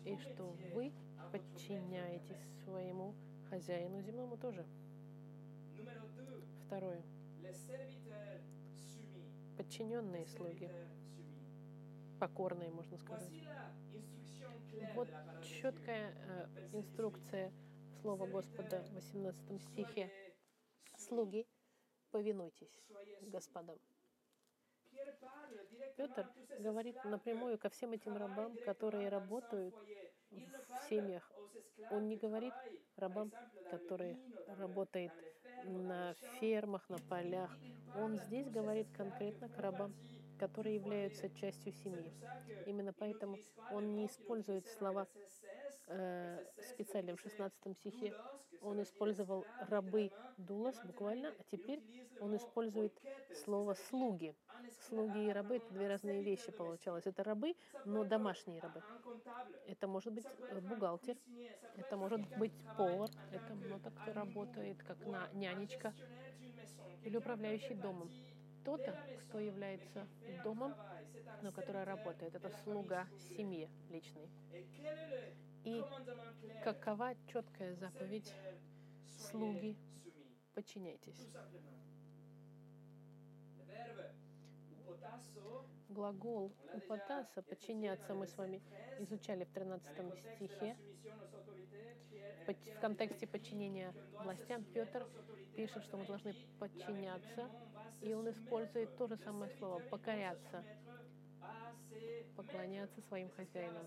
и 0.05 0.17
что 0.17 0.55
вы 0.75 0.93
подчиняетесь 1.33 2.41
своему 2.65 3.15
хозяину 3.51 4.01
земному 4.03 4.37
тоже. 4.37 4.65
Второе. 6.67 7.03
Подчиненные 9.57 10.27
слуги, 10.27 10.71
покорные, 12.19 12.71
можно 12.71 12.99
сказать. 12.99 13.33
Вот 14.95 15.09
четкая 15.43 16.15
э, 16.15 16.47
инструкция 16.73 17.53
Слова 18.07 18.27
Господа 18.29 18.85
в 18.85 18.95
18 18.95 19.61
стихе. 19.63 20.09
Слуги, 20.97 21.45
повинуйтесь 22.13 22.71
господам. 23.23 23.81
Петр 25.97 26.31
говорит 26.61 27.05
напрямую 27.05 27.59
ко 27.59 27.69
всем 27.69 27.91
этим 27.91 28.17
рабам, 28.17 28.57
которые 28.65 29.09
работают 29.09 29.75
в 30.31 30.89
семьях. 30.89 31.29
Он 31.91 32.07
не 32.07 32.17
говорит 32.17 32.55
рабам, 32.95 33.33
которые 33.73 34.17
работают 34.57 35.13
на 35.65 36.15
фермах, 36.39 36.89
на 36.89 36.99
полях. 36.99 37.59
Он 37.97 38.21
здесь 38.21 38.49
говорит 38.49 38.87
конкретно 38.97 39.49
к 39.49 39.59
рабам, 39.59 39.93
которые 40.39 40.77
являются 40.77 41.29
частью 41.31 41.73
семьи. 41.73 42.13
Именно 42.67 42.93
поэтому 42.93 43.39
он 43.71 43.95
не 43.95 44.07
использует 44.07 44.67
слова 44.67 45.07
э, 45.89 46.45
специально 46.71 47.17
в 47.17 47.21
16 47.21 47.77
стихе. 47.77 48.15
Он 48.63 48.83
использовал 48.83 49.45
рабы 49.69 50.11
дулас 50.37 50.79
буквально, 50.85 51.29
а 51.29 51.43
теперь 51.51 51.83
он 52.21 52.37
использует 52.37 52.93
слово 53.45 53.75
слуги. 53.75 54.35
Слуги 54.89 55.27
и 55.27 55.31
рабы— 55.31 55.57
это 55.57 55.73
две 55.73 55.89
разные 55.89 56.23
вещи 56.23 56.51
получалось. 56.51 57.07
Это 57.07 57.23
рабы, 57.23 57.55
но 57.85 58.05
домашние 58.05 58.61
рабы. 58.61 58.83
Это 59.67 59.87
может 59.87 60.13
быть 60.13 60.27
э, 60.27 60.61
бухгалтер, 60.61 61.17
это 61.77 61.97
может 61.97 62.21
быть 62.39 62.53
повар, 62.77 63.11
это 63.33 63.55
много 63.55 63.91
кто 63.91 64.13
работает 64.13 64.83
как 64.83 64.99
на 65.07 65.29
нянечка 65.33 65.95
или 67.05 67.17
управляющий 67.17 67.75
домом. 67.75 68.11
Кто-то, 68.67 68.99
кто 69.21 69.39
является 69.39 70.09
домом, 70.43 70.75
но 71.41 71.53
который 71.53 71.85
работает, 71.85 72.35
это 72.35 72.51
слуга 72.65 73.07
семьи 73.37 73.71
личной. 73.91 74.29
И 75.63 75.85
какова 76.65 77.15
четкая 77.29 77.77
заповедь 77.77 78.35
слуги, 79.31 79.77
подчиняйтесь. 80.53 81.29
Глагол 85.89 86.53
употаса, 86.75 87.43
подчиняться, 87.43 88.15
мы 88.15 88.27
с 88.27 88.37
вами 88.37 88.61
изучали 88.99 89.45
в 89.45 89.53
13 89.53 90.19
стихе. 90.35 90.77
В 92.49 92.81
контексте 92.81 93.29
подчинения 93.29 93.95
властям 94.25 94.65
Петр 94.65 95.07
пишет, 95.55 95.85
что 95.85 95.99
мы 95.99 96.05
должны 96.05 96.35
подчиняться, 96.59 97.49
и 98.01 98.15
он 98.15 98.31
использует 98.31 98.97
то 98.97 99.07
же 99.07 99.17
самое 99.17 99.51
слово 99.59 99.81
«покоряться», 99.91 100.65
поклоняться 102.37 103.01
своим 103.03 103.31
хозяинам. 103.31 103.87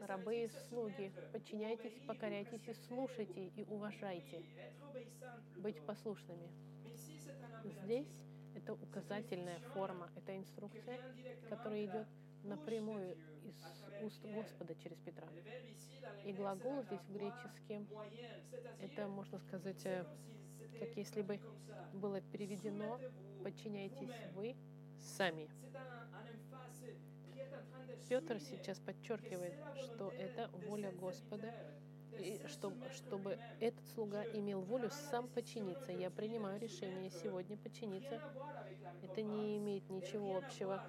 Рабы 0.00 0.44
и 0.44 0.48
слуги, 0.68 1.12
подчиняйтесь, 1.32 1.98
покоряйтесь 2.06 2.68
и 2.68 2.74
слушайте 2.86 3.46
и 3.48 3.64
уважайте. 3.64 4.44
Быть 5.56 5.80
послушными. 5.84 6.48
Здесь 7.64 8.08
это 8.54 8.74
указательная 8.74 9.58
форма, 9.72 10.10
это 10.16 10.36
инструкция, 10.36 11.00
которая 11.48 11.84
идет 11.86 12.06
напрямую 12.44 13.16
из 13.42 13.56
уст 14.02 14.22
Господа 14.22 14.74
через 14.76 14.98
Петра. 14.98 15.26
И 16.24 16.32
глагол 16.32 16.82
здесь 16.82 17.00
в 17.00 17.12
греческом, 17.12 17.88
это, 18.80 19.08
можно 19.08 19.38
сказать, 19.40 19.84
э, 19.84 20.04
как 20.78 20.96
если 20.96 21.22
бы 21.22 21.40
было 21.94 22.20
переведено 22.20 23.00
«подчиняйтесь 23.42 24.12
вы 24.34 24.56
сами». 24.98 25.48
Петр 28.08 28.38
сейчас 28.38 28.78
подчеркивает, 28.78 29.54
что 29.82 30.10
это 30.10 30.48
воля 30.68 30.92
Господа, 30.92 31.52
и 32.18 32.40
чтобы, 32.46 32.88
чтобы 32.92 33.38
этот 33.60 33.86
слуга 33.88 34.24
имел 34.24 34.62
волю 34.62 34.90
сам 35.10 35.28
подчиниться. 35.28 35.92
Я 35.92 36.10
принимаю 36.10 36.60
решение 36.60 37.10
сегодня 37.10 37.56
подчиниться. 37.56 38.20
Это 39.02 39.22
не 39.22 39.58
имеет 39.58 39.88
ничего 39.90 40.38
общего 40.38 40.82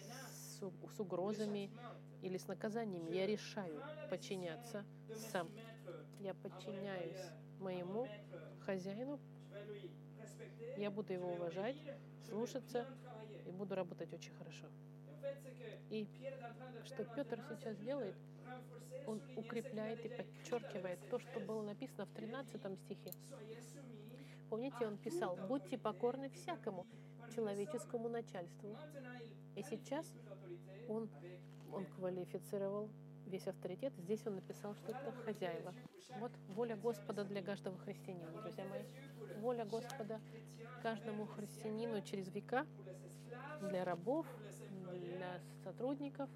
с, 0.00 0.60
с 0.60 1.00
угрозами 1.00 1.70
или 2.22 2.36
с 2.38 2.46
наказаниями. 2.46 3.10
Я 3.10 3.26
решаю 3.26 3.82
подчиняться 4.10 4.84
сам. 5.32 5.48
Я 6.20 6.34
подчиняюсь 6.34 7.32
моему 7.58 8.08
хозяину. 8.64 9.18
Я 10.76 10.90
буду 10.90 11.12
его 11.12 11.32
уважать, 11.32 11.76
слушаться 12.28 12.86
и 13.46 13.50
буду 13.50 13.74
работать 13.74 14.12
очень 14.12 14.32
хорошо. 14.34 14.66
И 15.90 16.06
что 16.84 17.04
Петр 17.04 17.40
сейчас 17.48 17.76
делает, 17.78 18.14
он 19.06 19.20
укрепляет 19.36 20.04
и 20.04 20.08
подчеркивает 20.08 20.98
то, 21.10 21.18
что 21.18 21.40
было 21.40 21.62
написано 21.62 22.06
в 22.06 22.10
13 22.12 22.78
стихе. 22.80 23.12
Помните, 24.48 24.86
он 24.86 24.96
писал, 24.96 25.36
«Будьте 25.48 25.78
покорны 25.78 26.30
всякому 26.30 26.86
человеческому 27.34 28.08
начальству». 28.08 28.76
И 29.56 29.62
сейчас 29.62 30.06
он, 30.88 31.08
он 31.72 31.86
квалифицировал 31.86 32.88
весь 33.26 33.46
авторитет. 33.46 33.92
Здесь 33.98 34.26
он 34.26 34.36
написал, 34.36 34.74
что 34.74 34.92
это 34.92 35.12
хозяева. 35.24 35.74
Вот 36.18 36.32
воля 36.48 36.76
Господа 36.76 37.24
для 37.24 37.42
каждого 37.42 37.76
христианина, 37.78 38.30
друзья 38.42 38.64
мои. 38.64 38.82
Воля 39.40 39.64
Господа 39.64 40.20
каждому 40.82 41.26
христианину 41.26 42.00
через 42.02 42.28
века, 42.28 42.66
для 43.60 43.84
рабов, 43.84 44.26
для 44.92 45.40
сотрудников, 45.62 46.28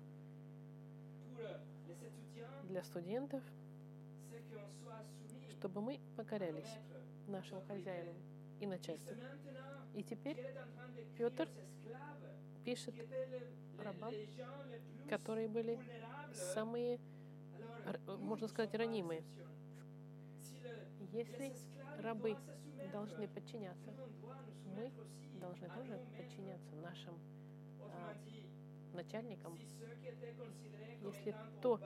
для 2.64 2.83
студентов, 2.83 3.42
чтобы 5.51 5.81
мы 5.81 6.01
покорялись 6.16 6.79
нашим 7.27 7.61
хозяевам 7.66 8.16
и 8.61 8.66
начальству. 8.66 9.14
И 9.94 10.03
теперь 10.03 10.44
Петр 11.16 11.48
пишет 12.68 12.94
рабам, 13.83 14.12
которые 15.09 15.48
были 15.48 15.78
самые, 16.52 17.00
можно 18.18 18.46
сказать, 18.46 18.74
ранимые. 18.74 19.24
Если 21.11 21.54
рабы 21.98 22.37
должны 22.92 23.26
подчиняться, 23.26 23.90
мы 24.76 24.92
должны 25.40 25.66
тоже 25.70 25.98
подчиняться 26.18 26.76
нашим 26.76 27.14
а, 27.81 28.14
начальникам. 28.92 29.59
Если 31.02 31.35
то, 31.62 31.81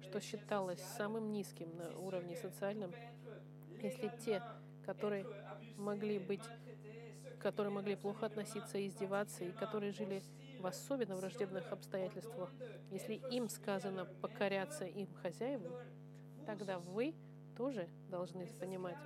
что 0.00 0.18
считалось 0.18 0.80
самым 0.96 1.30
низким 1.30 1.76
на 1.76 1.94
уровне 1.98 2.36
социальном, 2.36 2.90
если 3.82 4.10
те, 4.24 4.42
которые 4.86 5.26
могли 5.76 6.18
быть, 6.18 6.48
которые 7.42 7.72
могли 7.72 7.96
плохо 7.96 8.26
относиться 8.26 8.78
и 8.78 8.86
издеваться, 8.86 9.44
и 9.44 9.52
которые 9.52 9.92
жили 9.92 10.22
в 10.60 10.66
особенно 10.66 11.16
враждебных 11.16 11.72
обстоятельствах, 11.72 12.52
если 12.90 13.14
им 13.14 13.48
сказано 13.48 14.06
покоряться 14.20 14.84
им 14.84 15.12
хозяевам, 15.14 15.72
тогда 16.46 16.78
вы 16.78 17.14
тоже 17.56 17.88
должны 18.08 18.46
понимать, 18.60 18.98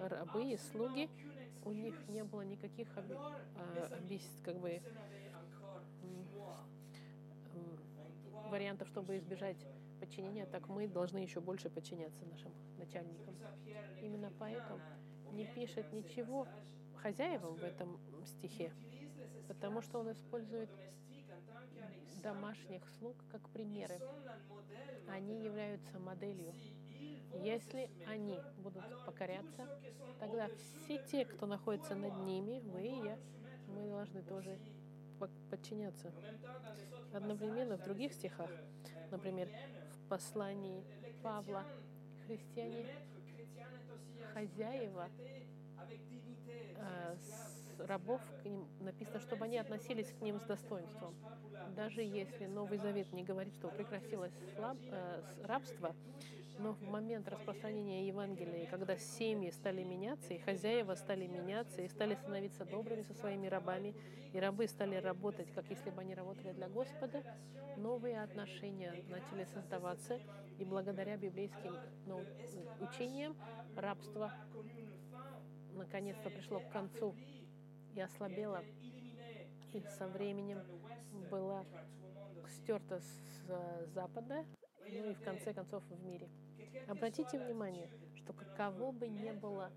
рабы 0.00 0.52
и 0.52 0.56
слуги, 0.56 1.10
у 1.64 1.72
них 1.72 1.94
не 2.08 2.22
было 2.22 2.42
никаких 2.42 2.88
оби, 2.96 3.14
а, 3.14 3.98
как 4.44 4.58
бы, 4.60 4.80
вариантов, 8.50 8.86
чтобы 8.88 9.16
избежать 9.16 9.56
подчинения, 9.98 10.46
так 10.46 10.68
мы 10.68 10.86
должны 10.86 11.18
еще 11.18 11.40
больше 11.40 11.70
подчиняться 11.70 12.24
нашим 12.26 12.52
начальникам. 12.78 13.34
Именно 14.00 14.30
поэтому 14.38 14.80
не 15.32 15.46
пишет 15.46 15.92
ничего 15.92 16.46
хозяевам 17.04 17.56
в 17.56 17.62
этом 17.62 18.00
стихе, 18.24 18.72
потому 19.46 19.82
что 19.82 19.98
он 19.98 20.10
использует 20.12 20.70
домашних 22.22 22.88
слуг 22.98 23.14
как 23.30 23.46
примеры. 23.50 24.00
Они 25.10 25.44
являются 25.44 25.98
моделью. 25.98 26.54
Если 27.42 27.90
они 28.06 28.40
будут 28.56 28.84
покоряться, 29.04 29.68
тогда 30.18 30.48
все 30.48 30.96
те, 30.96 31.26
кто 31.26 31.44
находится 31.44 31.94
над 31.94 32.16
ними, 32.24 32.60
вы 32.60 32.86
и 32.86 33.04
я, 33.04 33.18
мы 33.68 33.86
должны 33.86 34.22
тоже 34.22 34.58
подчиняться. 35.50 36.10
Одновременно 37.12 37.76
в 37.76 37.82
других 37.82 38.14
стихах, 38.14 38.50
например, 39.10 39.50
в 39.92 40.08
послании 40.08 40.82
Павла 41.22 41.64
христиане, 42.26 42.86
хозяева, 44.32 45.10
э, 46.76 47.16
с 47.16 47.80
рабов 47.80 48.20
к 48.42 48.44
ним 48.44 48.66
написано, 48.80 49.20
чтобы 49.20 49.44
они 49.44 49.58
относились 49.58 50.12
к 50.12 50.20
ним 50.20 50.40
с 50.40 50.44
достоинством. 50.44 51.14
Даже 51.76 52.02
если 52.02 52.46
Новый 52.46 52.78
Завет 52.78 53.12
не 53.12 53.24
говорит, 53.24 53.54
что 53.54 53.68
прекратилось 53.68 54.32
слаб, 54.54 54.76
э, 54.90 55.22
рабство, 55.44 55.94
но 56.58 56.72
в 56.72 56.82
момент 56.82 57.28
распространения 57.28 58.06
Евангелия, 58.06 58.66
когда 58.66 58.96
семьи 58.96 59.50
стали 59.50 59.82
меняться, 59.82 60.34
и 60.34 60.38
хозяева 60.38 60.94
стали 60.94 61.26
меняться, 61.26 61.82
и 61.82 61.88
стали 61.88 62.14
становиться 62.14 62.64
добрыми 62.64 63.02
со 63.02 63.14
своими 63.14 63.48
рабами, 63.48 63.94
и 64.32 64.38
рабы 64.38 64.68
стали 64.68 64.96
работать, 64.96 65.52
как 65.52 65.68
если 65.70 65.90
бы 65.90 66.00
они 66.02 66.14
работали 66.14 66.52
для 66.52 66.68
Господа, 66.68 67.22
новые 67.76 68.22
отношения 68.22 68.94
начали 69.08 69.44
создаваться, 69.44 70.20
и 70.58 70.64
благодаря 70.64 71.16
библейским 71.16 71.76
ну, 72.06 72.20
учениям 72.80 73.36
рабство 73.76 74.32
наконец-то 75.74 76.30
пришло 76.30 76.60
к 76.60 76.70
концу 76.70 77.14
и 77.94 78.00
ослабело, 78.00 78.62
и 79.72 79.82
со 79.98 80.06
временем 80.08 80.60
было 81.30 81.64
стерто 82.48 83.00
с 83.00 83.92
Запада, 83.94 84.44
ну 84.88 85.10
и 85.10 85.14
в 85.14 85.22
конце 85.22 85.52
концов 85.52 85.82
в 85.84 86.04
мире. 86.04 86.28
Обратите 86.88 87.38
внимание, 87.38 87.88
что 88.14 88.32
каково 88.32 88.92
бы 88.92 89.08
ни 89.08 89.30
было 89.30 89.70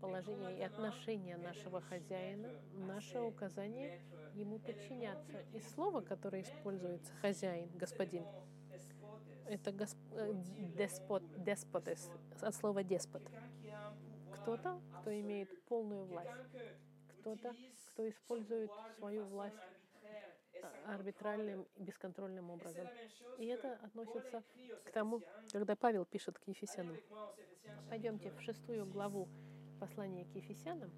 положение 0.00 0.58
и 0.58 0.62
отношение 0.62 1.36
нашего 1.36 1.80
хозяина, 1.80 2.50
наше 2.74 3.20
указание 3.20 4.00
ему 4.34 4.58
подчиняться. 4.58 5.40
И 5.54 5.60
слово, 5.60 6.00
которое 6.00 6.42
используется 6.42 7.12
хозяин, 7.20 7.70
господин, 7.76 8.24
это 9.46 9.72
госп... 9.72 9.96
Э, 10.12 10.32
деспот, 10.76 11.22
деспотес, 11.42 12.10
от 12.40 12.54
слова 12.54 12.82
деспот. 12.82 13.22
Кто-то, 14.44 14.78
кто 15.00 15.20
имеет 15.20 15.64
полную 15.64 16.04
власть. 16.04 16.28
Кто-то, 17.20 17.54
кто 17.86 18.06
использует 18.06 18.70
свою 18.98 19.24
власть 19.24 19.56
арбитральным, 20.86 21.66
бесконтрольным 21.78 22.50
образом. 22.50 22.86
И 23.38 23.46
это 23.46 23.72
относится 23.76 24.42
к 24.84 24.90
тому, 24.90 25.22
когда 25.50 25.76
Павел 25.76 26.04
пишет 26.04 26.38
к 26.38 26.46
Ефесянам. 26.46 26.98
Пойдемте 27.88 28.30
в 28.32 28.40
шестую 28.42 28.84
главу 28.84 29.28
послания 29.80 30.26
к 30.26 30.34
Ефесянам. 30.34 30.90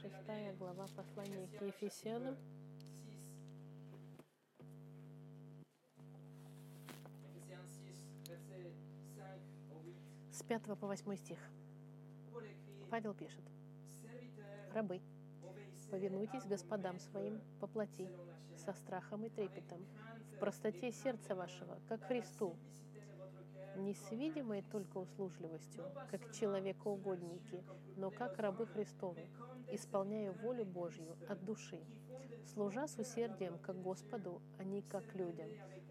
Шестая 0.00 0.54
глава 0.54 0.86
послания 0.96 1.48
к 1.58 1.60
Ефесянам. 1.60 2.38
С 10.32 10.42
5 10.42 10.62
по 10.78 10.86
8 10.86 11.16
стих. 11.16 11.38
Павел 12.94 13.12
пишет. 13.12 13.42
Рабы, 14.72 15.00
повинуйтесь 15.90 16.46
господам 16.46 17.00
своим 17.00 17.40
по 17.58 17.66
плоти, 17.66 18.08
со 18.56 18.72
страхом 18.72 19.24
и 19.24 19.28
трепетом, 19.28 19.84
в 20.36 20.38
простоте 20.38 20.92
сердца 20.92 21.34
вашего, 21.34 21.80
как 21.88 22.04
Христу, 22.04 22.54
не 23.74 23.94
с 23.94 24.12
видимой 24.12 24.62
только 24.62 24.98
услужливостью, 24.98 25.82
как 26.08 26.32
человекоугодники, 26.32 27.64
но 27.96 28.12
как 28.12 28.38
рабы 28.38 28.64
Христовы, 28.64 29.26
исполняя 29.72 30.30
волю 30.30 30.64
Божью 30.64 31.16
от 31.28 31.44
души, 31.44 31.80
служа 32.46 32.86
с 32.86 32.96
усердием 32.96 33.58
как 33.58 33.82
Господу, 33.82 34.40
а 34.56 34.62
не 34.62 34.82
как 34.82 35.16
людям, 35.16 35.48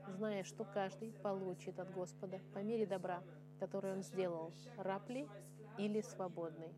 зная, 0.08 0.46
что 0.46 0.64
каждый 0.64 1.12
получит 1.12 1.82
от 1.82 1.94
Господа 1.94 2.40
по 2.54 2.60
мере 2.60 2.86
добра, 2.86 3.22
которое 3.60 3.94
он 3.94 4.04
сделал, 4.04 4.54
раб 4.78 5.10
ли 5.10 5.28
или 5.78 6.02
свободный. 6.02 6.74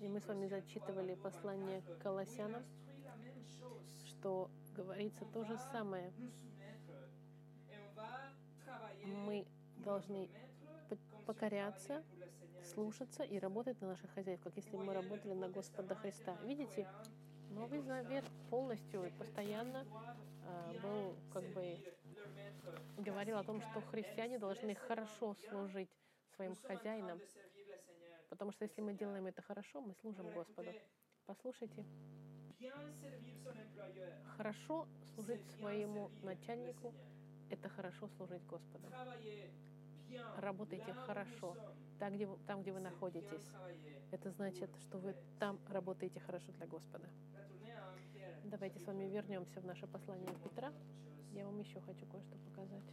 И 0.00 0.08
мы 0.08 0.18
с 0.20 0.26
вами 0.26 0.46
зачитывали 0.46 1.14
послание 1.14 1.82
к 1.82 2.02
Колоссянам, 2.02 2.64
что 4.06 4.50
говорится 4.74 5.26
то 5.26 5.44
же 5.44 5.58
самое. 5.72 6.10
Мы 9.04 9.46
должны 9.76 10.30
покоряться, 11.26 12.02
слушаться 12.74 13.24
и 13.24 13.38
работать 13.38 13.78
на 13.82 13.88
наших 13.88 14.10
хозяев, 14.14 14.40
как 14.40 14.56
если 14.56 14.76
мы 14.76 14.94
работали 14.94 15.34
на 15.34 15.48
Господа 15.50 15.94
Христа. 15.94 16.34
Видите, 16.44 16.88
Новый 17.50 17.80
Завет 17.80 18.24
полностью 18.48 19.04
и 19.04 19.10
постоянно 19.10 19.84
э, 20.44 20.80
был 20.80 21.16
как 21.32 21.44
бы 21.52 21.78
говорил 22.98 23.38
о 23.38 23.44
том, 23.44 23.60
что 23.60 23.80
христиане 23.82 24.38
должны 24.38 24.74
хорошо 24.74 25.34
служить 25.48 25.90
своим 26.36 26.54
хозяинам, 26.56 27.20
Потому 28.30 28.52
что 28.52 28.64
если 28.64 28.80
мы 28.80 28.94
делаем 28.94 29.26
это 29.26 29.42
хорошо, 29.42 29.80
мы 29.82 29.92
служим 29.94 30.32
Господу. 30.32 30.70
Послушайте. 31.26 31.84
Хорошо 34.36 34.86
служить 35.14 35.44
своему 35.58 36.10
начальнику— 36.22 36.94
это 37.50 37.68
хорошо 37.68 38.08
служить 38.16 38.44
Господу. 38.46 38.88
Работайте 40.38 40.92
хорошо, 40.92 41.56
там 41.98 42.14
где, 42.14 42.26
вы, 42.26 42.38
там, 42.46 42.62
где 42.62 42.72
вы 42.72 42.80
находитесь. 42.80 43.46
Это 44.10 44.30
значит, 44.30 44.70
что 44.82 44.98
вы 44.98 45.14
там 45.38 45.58
работаете 45.68 46.20
хорошо 46.20 46.52
для 46.52 46.66
Господа. 46.66 47.08
Давайте 48.44 48.78
с 48.80 48.86
вами 48.86 49.04
вернемся 49.04 49.60
в 49.60 49.64
наше 49.64 49.86
послание 49.86 50.34
Петра. 50.44 50.72
Я 51.32 51.44
вам 51.44 51.58
еще 51.60 51.80
хочу 51.80 52.06
кое-что 52.06 52.36
показать. 52.38 52.84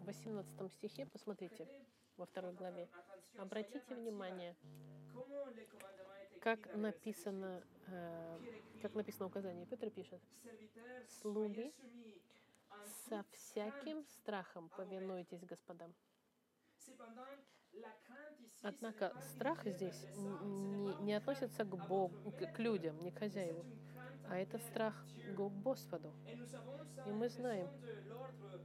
В 0.00 0.06
18 0.06 0.72
стихе, 0.72 1.06
посмотрите, 1.06 1.68
во 2.16 2.26
второй 2.26 2.52
главе. 2.52 2.88
Обратите 3.38 3.94
внимание, 3.94 4.54
как 6.40 6.74
написано, 6.74 7.62
э, 7.86 8.38
как 8.82 8.94
написано 8.94 9.26
указание. 9.26 9.66
Петр 9.66 9.90
пишет, 9.90 10.20
«Слуги, 11.20 11.72
со 13.08 13.24
всяким 13.32 14.04
страхом 14.04 14.68
повинуйтесь 14.70 15.44
господам». 15.44 15.94
Однако 18.62 19.12
страх 19.34 19.64
здесь 19.64 20.06
не, 20.16 20.94
не 21.02 21.14
относится 21.14 21.64
к 21.64 21.76
Богу, 21.88 22.32
к 22.32 22.58
людям, 22.58 23.02
не 23.02 23.10
к 23.10 23.18
хозяеву, 23.18 23.64
а 24.28 24.38
это 24.38 24.58
страх 24.58 24.94
к 25.36 25.40
Господу. 25.40 26.12
И 27.06 27.10
мы 27.10 27.28
знаем, 27.28 27.68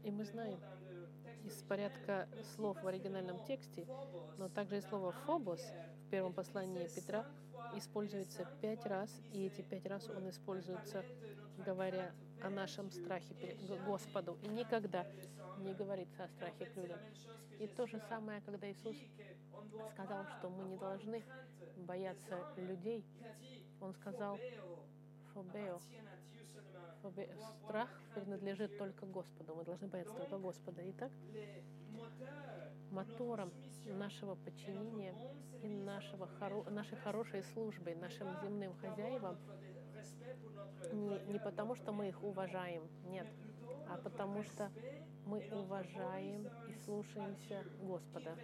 и 0.03 0.11
мы 0.11 0.23
знаем, 0.23 0.61
из 1.43 1.61
порядка 1.63 2.27
слов 2.55 2.81
в 2.81 2.87
оригинальном 2.87 3.43
тексте, 3.45 3.87
но 4.37 4.49
также 4.49 4.77
и 4.77 4.81
слово 4.81 5.11
«фобос» 5.25 5.61
в 6.05 6.09
первом 6.09 6.33
послании 6.33 6.87
Петра 6.87 7.25
используется 7.75 8.45
пять 8.61 8.85
раз, 8.85 9.09
и 9.31 9.45
эти 9.45 9.61
пять 9.61 9.85
раз 9.85 10.07
он 10.09 10.29
используется, 10.29 11.03
говоря 11.65 12.11
о 12.41 12.49
нашем 12.49 12.89
страхе 12.91 13.33
перед 13.33 13.57
Господу, 13.85 14.37
и 14.43 14.47
никогда 14.47 15.05
не 15.59 15.73
говорится 15.73 16.23
о 16.23 16.27
страхе 16.29 16.65
к 16.65 16.75
людям. 16.75 16.99
И 17.59 17.67
то 17.67 17.85
же 17.85 17.99
самое, 18.07 18.41
когда 18.41 18.71
Иисус 18.71 18.95
сказал, 19.93 20.25
что 20.39 20.49
мы 20.49 20.63
не 20.63 20.77
должны 20.77 21.23
бояться 21.77 22.39
людей, 22.57 23.05
Он 23.81 23.93
сказал 23.93 24.37
«фобео», 25.33 25.79
страх 27.63 27.89
принадлежит 28.13 28.77
только 28.77 29.05
Господу. 29.05 29.55
Мы 29.55 29.63
должны 29.63 29.87
бояться 29.87 30.13
только 30.13 30.37
Господа. 30.37 30.81
Итак, 30.91 31.11
мотором 32.91 33.51
нашего 33.85 34.35
подчинения 34.35 35.13
и 35.61 35.67
нашего, 35.67 36.27
нашей 36.69 36.97
хорошей 36.97 37.43
службы 37.43 37.95
нашим 37.95 38.27
земным 38.41 38.73
хозяевам 38.77 39.37
не, 40.91 41.19
не 41.31 41.39
потому, 41.39 41.75
что 41.75 41.91
мы 41.91 42.09
их 42.09 42.23
уважаем, 42.23 42.87
нет, 43.05 43.27
а 43.87 43.97
потому 43.97 44.43
что 44.43 44.71
мы 45.25 45.47
уважаем 45.51 46.47
и 46.67 46.73
слушаемся 46.85 47.63
Господа, 47.81 48.35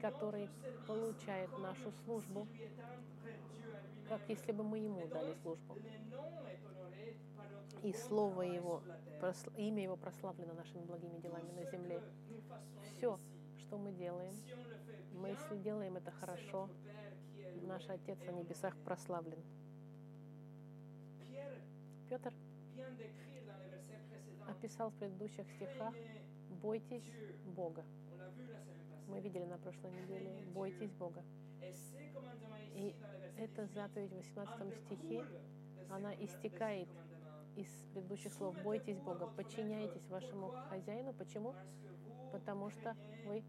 который 0.00 0.48
получает 0.86 1.50
нашу 1.58 1.92
службу, 2.04 2.46
как 4.08 4.20
если 4.28 4.52
бы 4.52 4.62
мы 4.62 4.78
Ему 4.78 5.06
дали 5.08 5.34
службу 5.42 5.76
и 7.84 7.92
Слово 7.92 8.42
Его, 8.42 8.82
имя 9.56 9.82
Его 9.82 9.96
прославлено 9.96 10.54
нашими 10.54 10.82
благими 10.84 11.18
делами 11.18 11.52
на 11.52 11.64
земле. 11.64 12.00
Все, 12.82 13.20
что 13.58 13.76
мы 13.76 13.92
делаем, 13.92 14.34
мы, 15.12 15.28
если 15.28 15.58
делаем 15.58 15.96
это 15.96 16.10
хорошо, 16.10 16.70
наш 17.62 17.86
Отец 17.90 18.18
на 18.26 18.30
небесах 18.30 18.74
прославлен. 18.84 19.38
Петр 22.08 22.32
описал 24.48 24.90
в 24.90 24.94
предыдущих 24.94 25.46
стихах 25.50 25.94
«Бойтесь 26.62 27.12
Бога». 27.54 27.84
Мы 29.08 29.20
видели 29.20 29.44
на 29.44 29.58
прошлой 29.58 29.90
неделе 29.90 30.42
«Бойтесь 30.54 30.92
Бога». 30.92 31.22
И 32.74 32.94
эта 33.36 33.66
заповедь 33.66 34.12
в 34.12 34.16
18 34.16 34.74
стихе, 34.86 35.24
она 35.90 36.14
истекает 36.14 36.88
из 37.56 37.68
предыдущих 37.92 38.32
слов. 38.32 38.56
Бойтесь 38.62 38.98
Бога, 38.98 39.26
подчиняйтесь 39.26 40.06
вашему 40.08 40.52
хозяину. 40.68 41.12
Почему? 41.12 41.54
Потому 42.32 42.70
что 42.70 42.96
вы 43.24 43.44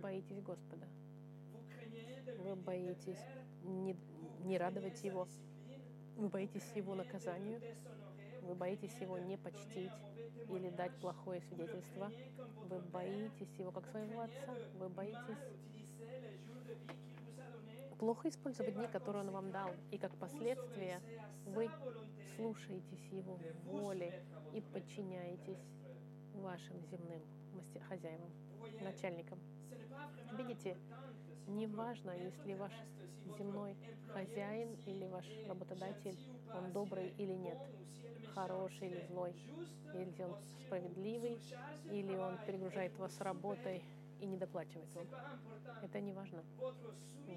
боитесь 0.00 0.40
Господа. 0.40 0.86
Вы 2.38 2.56
боитесь 2.56 3.20
не, 3.62 3.96
не 4.44 4.58
радовать 4.58 5.02
Его. 5.04 5.28
Вы 6.16 6.28
боитесь 6.28 6.70
Его 6.74 6.94
наказанию. 6.94 7.60
Вы 8.42 8.54
боитесь 8.54 8.94
Его 9.00 9.18
не 9.18 9.36
почтить 9.36 9.92
или 10.48 10.70
дать 10.70 10.98
плохое 11.00 11.40
свидетельство. 11.42 12.10
Вы 12.68 12.80
боитесь 12.80 13.54
Его 13.58 13.70
как 13.70 13.86
своего 13.86 14.20
Отца. 14.20 14.54
Вы 14.78 14.88
боитесь 14.88 15.38
плохо 18.00 18.30
использовать 18.30 18.74
дни, 18.74 18.86
которые 18.86 19.22
Он 19.24 19.30
вам 19.30 19.52
дал. 19.52 19.70
И 19.90 19.98
как 19.98 20.16
последствие 20.16 21.02
вы 21.44 21.70
слушаетесь 22.34 23.04
Его 23.12 23.38
воли 23.66 24.10
и 24.54 24.62
подчиняетесь 24.62 25.62
вашим 26.34 26.80
земным 26.86 27.20
хозяевам, 27.88 28.30
начальникам. 28.80 29.38
Видите, 30.32 30.78
не 31.46 31.66
важно, 31.66 32.12
если 32.12 32.54
ваш 32.54 32.72
земной 33.38 33.76
хозяин 34.14 34.74
или 34.86 35.04
ваш 35.06 35.26
работодатель, 35.46 36.16
он 36.54 36.72
добрый 36.72 37.10
или 37.18 37.34
нет, 37.34 37.58
хороший 38.34 38.88
или 38.88 39.00
злой, 39.08 39.34
или 39.92 40.22
он 40.22 40.36
справедливый, 40.64 41.38
или 41.90 42.16
он 42.16 42.38
перегружает 42.46 42.96
вас 42.98 43.20
работой 43.20 43.84
и 44.20 44.26
не 44.26 44.36
доплачивает 44.36 44.92
вам. 44.94 45.06
Это 45.82 46.00
не 46.00 46.12
важно. 46.12 46.44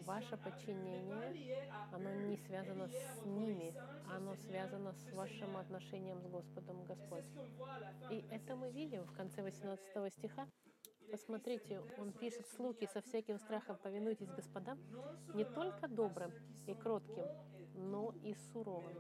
Ваше 0.06 0.38
подчинение, 0.38 1.70
оно 1.92 2.12
не 2.28 2.38
связано 2.38 2.88
с 2.88 3.26
ними, 3.26 3.74
оно 4.10 4.36
связано 4.36 4.94
с 4.94 5.12
вашим 5.14 5.58
отношением 5.58 6.22
с 6.22 6.28
Господом 6.28 6.84
Господь. 6.86 7.26
И 8.10 8.26
это 8.32 8.56
мы 8.56 8.72
видим 8.72 9.04
в 9.06 9.14
конце 9.14 9.42
18 9.42 10.14
стиха. 10.14 10.48
Посмотрите, 11.12 11.80
он 12.00 12.12
пишет 12.12 12.48
слуги 12.56 12.88
со 12.92 13.02
всяким 13.02 13.38
страхом 13.38 13.78
повинуйтесь 13.78 14.32
господам, 14.32 14.80
не 15.34 15.46
только 15.46 15.88
добрым 15.88 16.32
и 16.66 16.74
кротким, 16.74 17.26
но 17.76 18.14
и 18.24 18.34
суровым. 18.52 18.98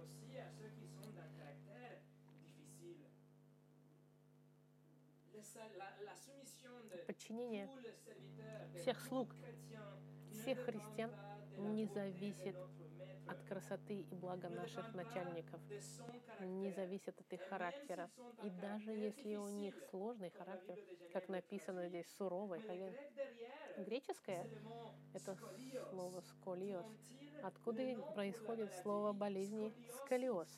Подчинение 7.07 7.69
всех 8.75 8.99
слуг, 9.01 9.35
всех 10.31 10.59
христиан 10.59 11.11
не 11.57 11.85
зависит 11.85 12.55
от 13.27 13.41
красоты 13.43 14.01
и 14.01 14.15
блага 14.15 14.49
наших 14.49 14.93
начальников, 14.93 15.61
не 16.39 16.71
зависит 16.71 17.19
от 17.19 17.33
их 17.33 17.41
характера. 17.41 18.09
И 18.43 18.49
даже 18.49 18.91
если 18.91 19.35
у 19.35 19.47
них 19.49 19.75
сложный 19.89 20.31
характер, 20.31 20.77
как 21.11 21.29
написано 21.29 21.87
здесь, 21.87 22.07
суровый, 22.17 22.61
греческое— 23.77 24.47
это 25.13 25.37
слово 25.89 26.21
«сколиоз», 26.21 26.85
откуда 27.41 28.01
происходит 28.13 28.73
слово 28.81 29.13
болезни 29.13 29.73
«сколиоз». 29.97 30.49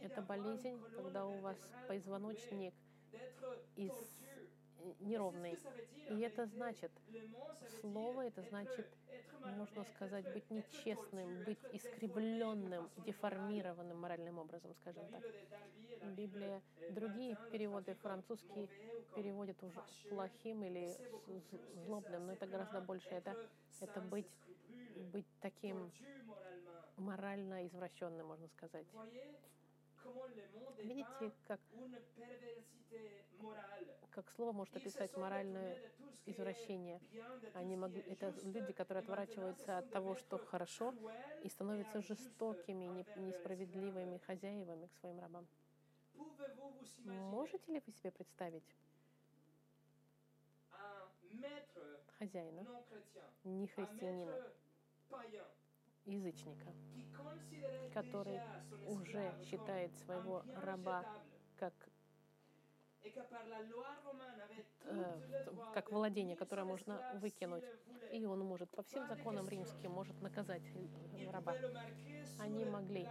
Это 0.00 0.20
болезнь, 0.20 0.82
когда 0.96 1.26
у 1.26 1.38
вас 1.38 1.56
позвоночник 1.86 2.74
из 3.76 3.92
неровный. 5.00 5.60
И 6.08 6.18
это 6.20 6.46
значит, 6.46 6.92
слово 7.80 8.26
это 8.26 8.42
значит, 8.42 8.86
можно 9.44 9.84
сказать, 9.84 10.26
быть 10.26 10.50
нечестным, 10.50 11.42
быть 11.44 11.60
искривленным, 11.70 12.90
деформированным 12.96 13.98
моральным 14.00 14.38
образом, 14.38 14.74
скажем 14.74 15.08
так. 15.08 15.24
Библия, 16.00 16.62
другие 16.88 17.36
переводы, 17.50 17.94
французские 18.02 18.68
переводят 19.14 19.62
уже 19.62 19.82
плохим 20.08 20.64
или 20.64 20.98
злобным, 21.74 22.26
но 22.26 22.32
это 22.32 22.46
гораздо 22.46 22.80
больше. 22.80 23.14
Это, 23.14 23.36
это 23.80 24.00
быть, 24.00 24.30
быть 24.94 25.26
таким 25.40 25.92
морально 26.96 27.66
извращенным, 27.66 28.26
можно 28.28 28.48
сказать. 28.48 28.86
Видите, 30.78 31.32
как, 31.46 31.60
как 34.10 34.30
слово 34.30 34.52
может 34.52 34.76
описать 34.76 35.16
моральное 35.16 35.78
извращение. 36.26 37.00
Они 37.54 37.76
могли, 37.76 38.02
это 38.02 38.32
люди, 38.42 38.72
которые 38.72 39.02
отворачиваются 39.02 39.78
от 39.78 39.90
того, 39.90 40.16
что 40.16 40.38
хорошо, 40.38 40.94
и 41.42 41.48
становятся 41.48 42.00
жестокими, 42.02 43.04
несправедливыми 43.16 44.18
хозяевами 44.18 44.86
к 44.86 44.94
своим 45.00 45.20
рабам. 45.20 45.46
Можете 47.04 47.72
ли 47.72 47.82
вы 47.84 47.92
себе 47.92 48.10
представить 48.12 48.76
хозяина, 52.18 52.66
не 53.44 53.66
христианина, 53.66 54.52
язычника, 56.04 56.72
который 57.94 58.40
уже 58.88 59.32
считает 59.44 59.96
своего 59.98 60.42
раба 60.62 61.04
как 61.56 61.74
э, 64.84 65.20
как 65.74 65.90
владение, 65.90 66.36
которое 66.36 66.64
можно 66.64 67.00
выкинуть. 67.20 67.64
И 68.12 68.24
он 68.26 68.40
может 68.40 68.70
по 68.70 68.82
всем 68.82 69.06
законам 69.06 69.48
римским 69.48 69.90
может 69.90 70.20
наказать 70.20 70.62
раба. 71.30 71.54
Они 72.40 72.64
могли 72.64 73.08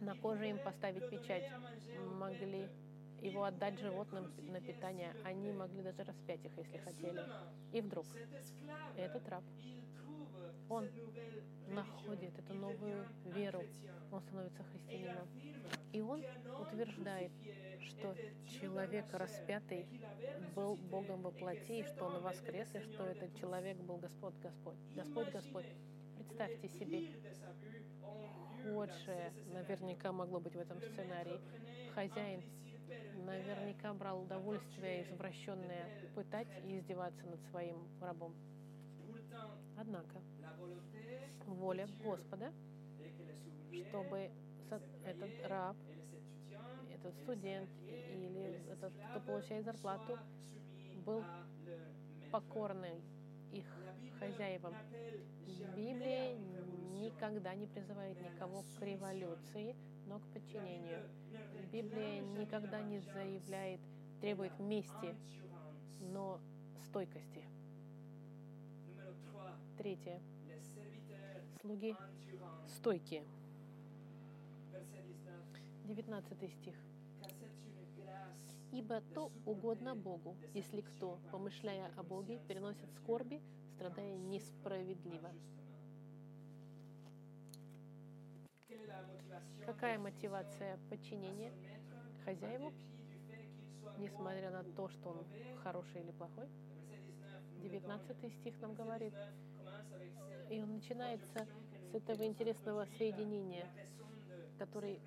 на 0.00 0.14
коже 0.16 0.48
им 0.48 0.58
поставить 0.58 1.08
печать, 1.08 1.44
могли 2.18 2.68
его 3.22 3.44
отдать 3.44 3.78
животным 3.78 4.32
на 4.50 4.60
питание, 4.60 5.14
они 5.24 5.52
могли 5.52 5.82
даже 5.82 6.02
распять 6.02 6.44
их, 6.44 6.56
если 6.56 6.78
хотели. 6.78 7.24
И 7.72 7.80
вдруг 7.80 8.04
этот 8.96 9.28
раб, 9.28 9.44
он 10.72 10.88
находит 11.68 12.38
эту 12.38 12.54
новую 12.54 13.06
веру, 13.26 13.62
он 14.10 14.20
становится 14.22 14.62
христианином. 14.64 15.28
И 15.92 16.00
он 16.00 16.22
утверждает, 16.60 17.30
что 17.80 18.14
человек 18.46 19.04
распятый 19.12 19.86
был 20.54 20.76
Богом 20.76 21.22
во 21.22 21.30
плоти, 21.30 21.84
что 21.84 22.06
он 22.06 22.22
воскрес, 22.22 22.74
и 22.74 22.80
что 22.80 23.04
этот 23.04 23.34
человек 23.38 23.76
был 23.78 23.98
Господь, 23.98 24.34
Господь. 24.42 24.78
Господь, 24.94 25.30
Господь. 25.30 25.66
Представьте 26.16 26.68
себе, 26.68 27.08
худшее 28.62 29.32
наверняка 29.52 30.12
могло 30.12 30.40
быть 30.40 30.54
в 30.54 30.58
этом 30.58 30.80
сценарии. 30.80 31.40
Хозяин 31.94 32.42
наверняка 33.26 33.92
брал 33.92 34.22
удовольствие 34.22 35.02
извращенное 35.02 35.86
пытать 36.14 36.48
и 36.64 36.78
издеваться 36.78 37.26
над 37.26 37.42
своим 37.50 37.76
рабом. 38.00 38.34
Однако 39.82 40.22
воля 41.44 41.88
Господа, 42.04 42.52
чтобы 43.88 44.30
этот 45.04 45.30
раб, 45.48 45.76
этот 46.94 47.12
студент 47.24 47.68
или 48.08 48.62
этот, 48.70 48.92
кто 49.10 49.20
получает 49.20 49.64
зарплату, 49.64 50.20
был 51.04 51.24
покорный 52.30 53.02
их 53.52 53.66
хозяевам. 54.20 54.72
Библия 55.76 56.36
никогда 57.00 57.52
не 57.56 57.66
призывает 57.66 58.16
никого 58.20 58.62
к 58.78 58.82
революции, 58.82 59.74
но 60.06 60.20
к 60.20 60.22
подчинению. 60.32 61.08
Библия 61.72 62.20
никогда 62.20 62.80
не 62.82 63.00
заявляет, 63.00 63.80
требует 64.20 64.56
мести, 64.60 65.16
но 65.98 66.38
стойкости. 66.86 67.61
Третье. 69.78 70.20
Слуги 71.60 71.96
стойкие. 72.68 73.24
19 75.84 76.52
стих. 76.52 76.74
«Ибо 78.72 79.00
то 79.14 79.30
угодно 79.44 79.94
Богу, 79.94 80.36
если 80.54 80.80
кто, 80.80 81.18
помышляя 81.30 81.92
о 81.96 82.02
Боге, 82.02 82.38
переносит 82.48 82.90
скорби, 82.94 83.40
страдая 83.74 84.16
несправедливо». 84.16 85.30
Какая 89.66 89.98
мотивация 89.98 90.78
подчинения 90.90 91.52
хозяеву, 92.24 92.72
несмотря 93.98 94.50
на 94.50 94.64
то, 94.64 94.88
что 94.88 95.10
он 95.10 95.26
хороший 95.62 96.02
или 96.02 96.12
плохой? 96.12 96.48
19 97.62 98.32
стих 98.40 98.60
нам 98.60 98.74
говорит, 98.74 99.14
и 100.50 100.60
он 100.60 100.74
начинается 100.74 101.46
с 101.90 101.94
этого 101.94 102.26
интересного 102.26 102.86
соединения, 102.98 103.66
который 104.58 105.00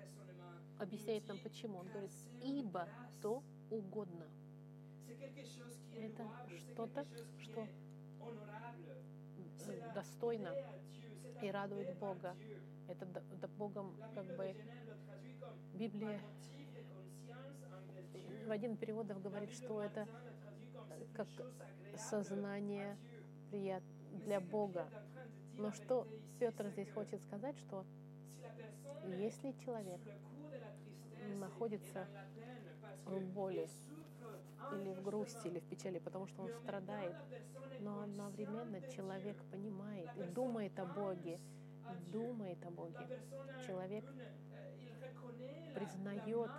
объясняет 0.78 1.26
нам, 1.28 1.38
почему. 1.38 1.78
Он 1.78 1.88
говорит, 1.88 2.10
ибо 2.42 2.88
то 3.22 3.42
угодно. 3.70 4.26
Это 5.94 6.28
что-то, 6.72 7.06
что 7.38 7.66
достойно 9.94 10.52
и 11.42 11.50
радует 11.50 11.96
Бога. 11.98 12.34
Это, 12.88 13.06
да 13.40 13.48
Богом 13.48 13.96
как 14.14 14.26
бы 14.36 14.54
Библия 15.74 16.20
в 18.46 18.50
один 18.50 18.76
переводов 18.76 19.20
говорит, 19.22 19.50
что 19.50 19.82
это 19.82 20.06
как 21.14 21.28
сознание 21.96 22.96
прият 23.50 23.82
для 24.16 24.40
Бога. 24.40 24.88
Но 25.56 25.72
что 25.72 26.06
Петр 26.38 26.68
здесь 26.68 26.90
хочет 26.90 27.22
сказать, 27.22 27.56
что 27.58 27.84
если 29.18 29.52
человек 29.64 30.00
находится 31.38 32.06
в 33.04 33.20
боли 33.32 33.68
или 34.72 34.92
в 34.92 35.02
грусти, 35.02 35.46
или 35.46 35.60
в 35.60 35.68
печали, 35.68 35.98
потому 35.98 36.26
что 36.26 36.42
он 36.42 36.50
страдает, 36.62 37.14
но 37.80 38.02
одновременно 38.02 38.80
человек 38.90 39.36
понимает 39.50 40.10
и 40.16 40.22
думает 40.24 40.78
о 40.78 40.84
Боге, 40.84 41.38
думает 42.12 42.64
о 42.64 42.70
Боге. 42.70 43.06
Человек 43.66 44.04
признает 45.74 46.50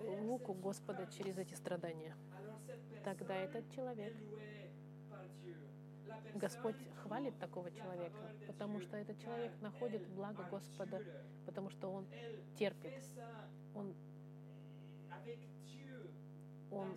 луку 0.00 0.54
Господа 0.54 1.06
через 1.06 1.38
эти 1.38 1.54
страдания. 1.54 2.14
Тогда 3.04 3.34
этот 3.34 3.70
человек, 3.70 4.14
Господь 6.34 6.76
хвалит 7.02 7.38
такого 7.38 7.70
человека, 7.70 8.16
потому 8.46 8.80
что 8.80 8.96
этот 8.96 9.18
человек 9.20 9.52
находит 9.60 10.06
благо 10.08 10.44
Господа, 10.50 11.02
потому 11.46 11.70
что 11.70 11.90
он 11.90 12.06
терпит, 12.58 12.92
он, 13.74 13.94
он, 16.70 16.96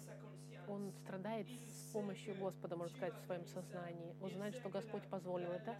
он 0.67 0.91
страдает 1.04 1.47
с 1.50 1.91
помощью 1.93 2.36
Господа, 2.36 2.76
можно 2.76 2.95
сказать, 2.95 3.15
в 3.15 3.26
своем 3.26 3.45
сознании. 3.45 4.15
Он 4.21 4.32
знает, 4.32 4.56
что 4.56 4.69
Господь 4.69 5.04
позволил 5.10 5.52
это, 5.52 5.76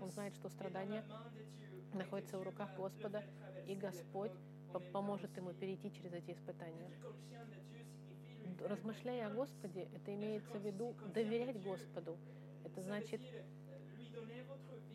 он 0.00 0.10
знает, 0.10 0.34
что 0.34 0.48
страдания 0.48 1.04
находятся 1.94 2.38
в 2.38 2.42
руках 2.42 2.74
Господа, 2.76 3.24
и 3.66 3.74
Господь 3.74 4.32
поможет 4.92 5.36
ему 5.36 5.52
перейти 5.52 5.92
через 5.92 6.12
эти 6.12 6.32
испытания. 6.32 6.90
Размышляя 8.60 9.28
о 9.28 9.30
Господе, 9.30 9.88
это 9.94 10.14
имеется 10.14 10.58
в 10.58 10.64
виду 10.64 10.94
доверять 11.14 11.62
Господу. 11.62 12.16
Это 12.72 12.82
значит 12.82 13.20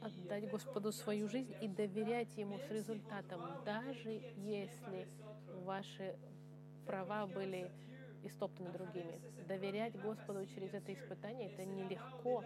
отдать 0.02 0.50
Господу 0.50 0.92
свою 0.92 1.28
жизнь 1.28 1.54
и 1.62 1.68
доверять 1.68 2.36
Ему 2.38 2.60
с 2.60 2.70
результатом, 2.70 3.42
даже 3.66 4.12
если 4.38 5.08
ваши 5.64 6.16
права 6.86 7.26
были 7.26 7.72
истоптаны 8.24 8.72
другими. 8.72 9.20
Доверять 9.48 10.00
Господу 10.02 10.46
через 10.46 10.74
это 10.74 10.94
испытание— 10.94 11.52
это 11.54 11.66
нелегко, 11.66 12.44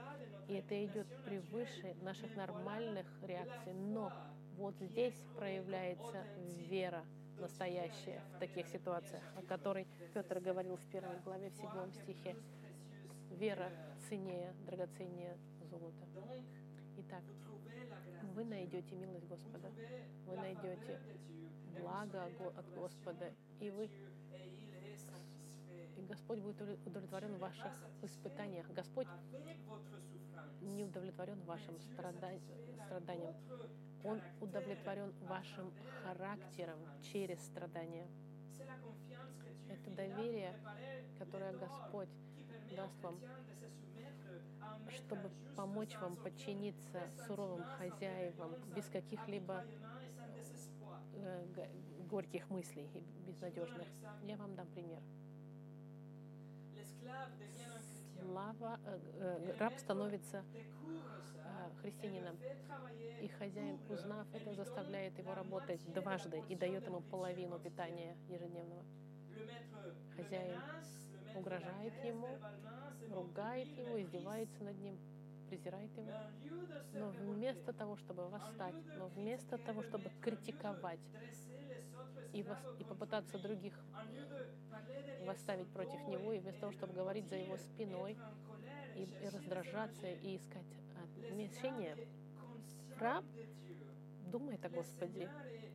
и 0.47 0.53
это 0.53 0.85
идет 0.85 1.07
превыше 1.25 1.95
наших 2.01 2.35
нормальных 2.35 3.05
реакций. 3.21 3.73
Но 3.73 4.11
вот 4.55 4.75
здесь 4.79 5.15
проявляется 5.37 6.23
вера 6.69 7.03
настоящая 7.39 8.21
в 8.35 8.39
таких 8.39 8.67
ситуациях, 8.67 9.23
о 9.35 9.41
которой 9.43 9.85
Петр 10.13 10.39
говорил 10.39 10.77
в 10.77 10.85
первой 10.91 11.19
главе, 11.19 11.49
в 11.49 11.55
седьмом 11.55 11.91
стихе. 11.91 12.35
Вера 13.39 13.71
ценнее, 14.09 14.51
драгоценнее 14.65 15.37
золота. 15.69 16.07
Итак, 16.97 17.23
вы 18.33 18.43
найдете 18.43 18.95
милость 18.95 19.27
Господа, 19.27 19.71
вы 20.25 20.35
найдете 20.37 20.99
благо 21.79 22.23
от 22.23 22.69
Господа, 22.73 23.31
и 23.59 23.69
вы 23.69 23.91
и 25.97 26.01
Господь 26.07 26.39
будет 26.39 26.59
удовлетворен 26.83 27.35
в 27.35 27.39
ваших 27.39 27.71
испытаниях. 28.01 28.67
Господь 28.73 29.07
не 30.61 30.83
удовлетворен 30.83 31.39
вашим 31.43 31.79
страданием. 31.79 33.35
Он 34.03 34.19
удовлетворен 34.41 35.13
вашим 35.27 35.71
характером 36.03 36.79
через 37.03 37.39
страдания. 37.45 38.07
Это 39.69 39.91
доверие, 39.91 40.55
которое 41.19 41.53
Господь 41.53 42.09
даст 42.77 43.01
вам, 43.01 43.19
чтобы 44.89 45.31
помочь 45.55 45.95
вам 45.99 46.15
подчиниться 46.15 47.01
суровым 47.25 47.63
хозяевам 47.77 48.53
без 48.75 48.85
каких-либо 48.85 49.65
э, 51.13 51.45
горьких 52.07 52.49
мыслей 52.49 52.87
и 52.93 52.99
безнадежных. 53.27 53.87
Я 54.23 54.37
вам 54.37 54.55
дам 54.55 54.67
пример. 54.67 55.01
Слава, 58.21 58.79
э, 58.85 58.99
э, 59.15 59.57
раб 59.57 59.73
становится 59.79 60.43
э, 60.85 61.81
христианином, 61.81 62.37
и 63.21 63.27
хозяин, 63.27 63.79
узнав 63.89 64.27
это, 64.33 64.53
заставляет 64.53 65.17
его 65.17 65.33
работать 65.33 65.81
дважды 65.93 66.43
и 66.47 66.55
дает 66.55 66.85
ему 66.85 67.01
половину 67.01 67.57
питания 67.59 68.15
ежедневного. 68.29 68.85
Хозяин 70.15 70.61
угрожает 71.37 71.93
ему, 72.03 72.27
ругает 73.11 73.67
его, 73.77 74.01
издевается 74.01 74.63
над 74.63 74.77
ним, 74.79 74.97
презирает 75.47 75.95
его. 75.97 76.11
Но 76.93 77.09
вместо 77.09 77.73
того, 77.73 77.95
чтобы 77.97 78.27
восстать, 78.27 78.75
но 78.97 79.07
вместо 79.07 79.57
того, 79.57 79.83
чтобы 79.83 80.11
критиковать 80.21 80.99
и, 82.33 82.43
вос, 82.43 82.57
и 82.79 82.83
попытаться 82.83 83.37
других 83.39 83.73
восставить 85.25 85.67
против 85.69 86.07
него, 86.07 86.33
и 86.33 86.39
вместо 86.39 86.61
того, 86.61 86.71
чтобы 86.73 86.93
говорить 86.93 87.27
за 87.27 87.35
его 87.35 87.57
спиной 87.57 88.17
и, 88.95 89.03
и 89.03 89.29
раздражаться 89.29 90.07
и 90.07 90.37
искать 90.37 90.65
отмещения, 91.03 91.97
раб 92.99 93.23
думает 94.31 94.63
о 94.65 94.69
Господе 94.69 95.29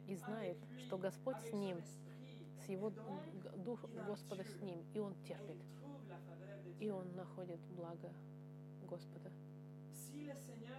и 0.07 0.17
знает, 0.17 0.59
что 0.79 0.99
Господь 0.99 1.39
с 1.39 1.53
ним, 1.53 1.79
с 2.65 2.69
его 2.69 2.93
дух 3.63 3.81
Господа 4.07 4.45
с 4.45 4.61
ним, 4.61 4.85
и 4.95 4.99
он 4.99 5.15
терпит, 5.25 5.59
и 6.81 6.91
он 6.91 7.15
находит 7.15 7.61
благо 7.77 8.13
Господа. 8.89 9.31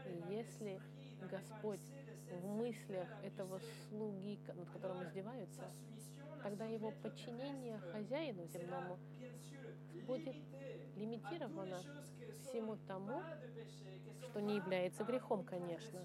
И 0.05 0.33
если 0.33 0.81
Господь 1.29 1.81
в 2.29 2.45
мыслях 2.45 3.07
этого 3.23 3.59
слуги, 3.89 4.39
над 4.53 4.69
которым 4.69 5.03
издеваются, 5.03 5.63
тогда 6.41 6.65
его 6.65 6.91
подчинение 6.91 7.79
хозяину 7.79 8.45
земному 8.47 8.99
будет 10.01 10.35
лимитировано 10.95 11.79
всему 12.41 12.77
тому, 12.87 13.21
что 14.29 14.41
не 14.41 14.57
является 14.57 15.03
грехом, 15.03 15.43
конечно, 15.43 15.99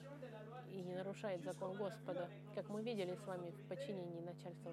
и 0.71 0.83
не 0.83 0.95
нарушает 0.95 1.43
закон 1.43 1.77
Господа, 1.77 2.29
как 2.55 2.69
мы 2.69 2.83
видели 2.83 3.15
с 3.15 3.27
вами 3.27 3.51
в 3.51 3.69
подчинении 3.69 4.21
начальства. 4.21 4.73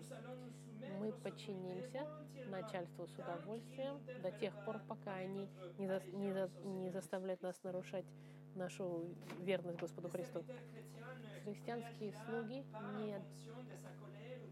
Мы 1.00 1.12
подчинимся 1.12 2.08
начальству 2.48 3.08
с 3.08 3.14
удовольствием 3.14 4.00
до 4.22 4.32
тех 4.32 4.54
пор, 4.66 4.80
пока 4.88 5.16
они 5.16 5.50
не, 5.78 5.88
за, 5.88 6.02
не, 6.14 6.32
за, 6.32 6.50
не 6.64 6.90
заставляют 6.90 7.42
нас 7.42 7.62
нарушать 7.64 8.06
нашу 8.56 9.10
верность 9.40 9.80
Господу 9.80 10.10
Христу. 10.10 10.44
Христианские 11.44 12.14
слуги 12.26 12.64
не 12.98 13.20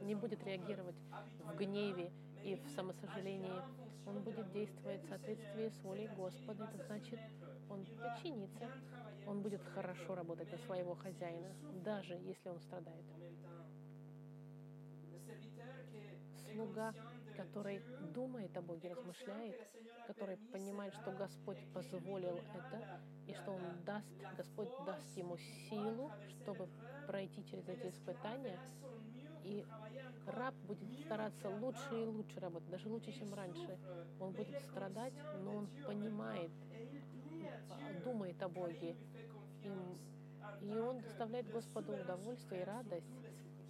не 0.04 0.16
будет 0.16 0.44
реагировать 0.44 0.96
в 1.40 1.56
гневе 1.56 2.12
и 2.44 2.56
в 2.56 2.68
самосожалении. 2.76 3.62
Он 4.06 4.22
будет 4.22 4.52
действовать 4.52 5.04
в 5.04 5.10
соответствии 5.10 5.70
с 5.70 5.84
волей 5.84 6.10
Господа. 6.16 6.66
Это 6.66 6.86
значит, 6.86 7.20
он 7.70 7.86
подчинится. 7.86 8.70
Он 9.26 9.42
будет 9.42 9.62
хорошо 9.74 10.16
работать 10.16 10.52
на 10.52 10.58
своего 10.60 10.96
хозяина, 10.96 11.54
даже 11.84 12.14
если 12.14 12.50
он 12.50 12.60
страдает. 12.60 13.06
Слуга, 16.52 16.94
который 17.36 17.82
думает 18.14 18.56
о 18.58 18.62
Боге, 18.62 18.90
размышляет, 18.90 19.60
который 20.08 20.38
понимает, 20.52 20.94
что 20.94 21.12
Господь 21.12 21.58
позволил 21.74 22.38
это, 22.54 23.02
и 23.28 23.34
что 23.34 23.52
Он 23.52 23.84
даст, 23.86 24.08
Господь 24.38 24.70
даст 24.86 25.18
ему 25.18 25.38
силу, 25.70 26.12
чтобы 26.42 26.68
пройти 27.08 27.44
через 27.46 27.68
эти 27.68 27.88
испытания, 27.88 28.60
и 29.44 29.66
раб 30.28 30.56
будет 30.56 31.00
стараться 31.00 31.50
лучше 31.50 32.04
и 32.04 32.06
лучше 32.06 32.40
работать, 32.40 32.70
даже 32.70 32.90
лучше, 32.90 33.12
чем 33.12 33.34
раньше. 33.34 33.78
Он 34.20 34.32
будет 34.32 34.62
страдать, 34.62 35.14
но 35.44 35.56
он 35.56 35.68
понимает, 35.86 36.52
думает 38.04 38.42
о 38.42 38.50
Боге. 38.50 38.96
И, 39.64 40.66
и 40.66 40.78
он 40.78 41.02
доставляет 41.02 41.50
Господу 41.50 41.94
удовольствие 41.94 42.62
и 42.62 42.66
радость, 42.66 43.14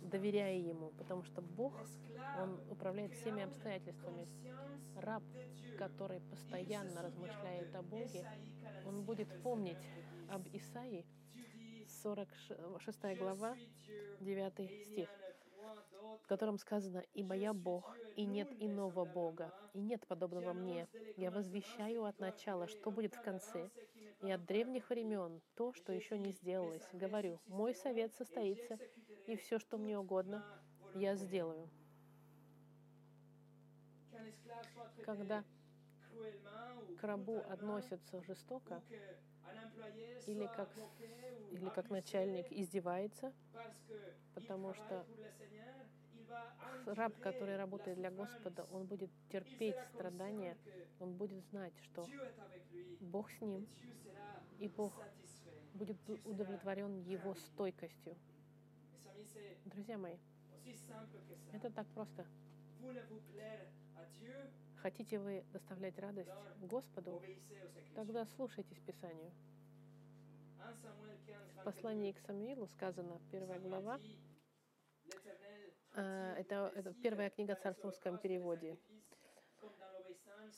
доверяя 0.01 0.57
Ему, 0.57 0.91
потому 0.97 1.23
что 1.23 1.41
Бог, 1.41 1.73
Он 2.39 2.59
управляет 2.69 3.13
всеми 3.13 3.43
обстоятельствами. 3.43 4.27
Раб, 4.95 5.23
который 5.77 6.21
постоянно 6.21 7.01
размышляет 7.01 7.75
о 7.75 7.81
Боге, 7.81 8.27
он 8.85 9.03
будет 9.03 9.27
помнить 9.41 9.77
об 10.29 10.47
Исаии, 10.53 11.05
46 12.03 13.17
глава, 13.17 13.55
9 14.19 14.85
стих. 14.85 15.09
В 16.23 16.27
котором 16.27 16.57
сказано, 16.57 17.03
«Ибо 17.13 17.35
я 17.35 17.53
Бог, 17.53 17.97
и 18.15 18.25
нет 18.25 18.49
иного 18.59 19.05
Бога, 19.05 19.53
и 19.73 19.79
нет 19.79 20.05
подобного 20.07 20.53
мне. 20.53 20.87
Я 21.17 21.31
возвещаю 21.31 22.05
от 22.05 22.19
начала, 22.19 22.67
что 22.67 22.91
будет 22.91 23.15
в 23.15 23.21
конце, 23.21 23.69
и 24.21 24.31
от 24.31 24.45
древних 24.45 24.89
времен 24.89 25.41
то, 25.55 25.73
что 25.73 25.91
еще 25.91 26.17
не 26.17 26.31
сделалось. 26.31 26.87
Говорю, 26.93 27.39
мой 27.47 27.75
совет 27.75 28.13
состоится, 28.15 28.79
и 29.27 29.35
все, 29.35 29.59
что 29.59 29.77
мне 29.77 29.97
угодно, 29.97 30.43
я 30.95 31.15
сделаю». 31.15 31.69
Когда 35.03 35.43
к 36.99 37.03
рабу 37.03 37.43
относятся 37.49 38.21
жестоко, 38.21 38.81
или 40.27 40.47
как, 40.55 40.69
или 41.51 41.69
как 41.69 41.89
начальник 41.89 42.51
издевается, 42.51 43.33
потому 44.33 44.73
что 44.73 45.05
раб, 46.85 47.13
который 47.19 47.57
работает 47.57 47.97
для 47.97 48.11
Господа, 48.11 48.65
он 48.71 48.85
будет 48.85 49.09
терпеть 49.29 49.75
страдания, 49.93 50.57
он 50.99 51.13
будет 51.13 51.43
знать, 51.45 51.73
что 51.83 52.07
Бог 52.99 53.29
с 53.31 53.41
ним, 53.41 53.67
и 54.59 54.67
Бог 54.67 54.93
будет 55.73 55.97
удовлетворен 56.25 57.01
его 57.01 57.33
стойкостью. 57.35 58.15
Друзья 59.65 59.97
мои, 59.97 60.17
это 61.51 61.69
так 61.69 61.87
просто. 61.87 62.25
Хотите 64.83 65.17
вы 65.17 65.45
доставлять 65.53 65.97
радость 65.97 66.29
Господу, 66.59 67.23
тогда 67.95 68.25
слушайтесь 68.25 68.81
Писанию. 68.81 69.31
В 71.55 71.63
послании 71.63 72.11
к 72.11 72.19
Самуилу 72.19 72.67
сказано, 72.67 73.21
первая 73.31 73.61
глава, 73.61 73.97
э, 75.95 76.35
это, 76.37 76.73
это 76.75 76.93
первая 76.95 77.29
книга 77.29 77.55
в 77.55 77.83
русском 77.85 78.17
переводе. 78.17 78.77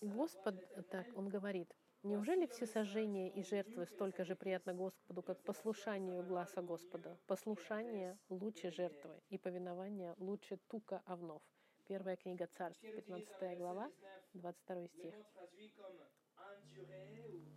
Господь, 0.02 0.56
так, 0.90 1.06
он 1.16 1.30
говорит, 1.30 1.72
Неужели 2.02 2.48
все 2.48 2.66
сожжения 2.66 3.30
и 3.30 3.44
жертвы 3.44 3.86
столько 3.86 4.26
же 4.26 4.36
приятно 4.36 4.74
Господу, 4.74 5.24
как 5.24 5.44
послушанию 5.44 6.24
гласа 6.24 6.62
Господа? 6.62 7.18
Послушание 7.26 8.18
лучше 8.30 8.72
жертвы, 8.72 9.22
и 9.30 9.40
повинование 9.40 10.14
лучше 10.18 10.58
тука 10.68 11.02
овнов. 11.06 11.42
Первая 11.88 12.16
книга 12.16 12.48
Царств, 12.48 12.82
15 12.82 13.58
глава, 13.60 13.92
22 14.36 14.88
стих. 14.88 15.16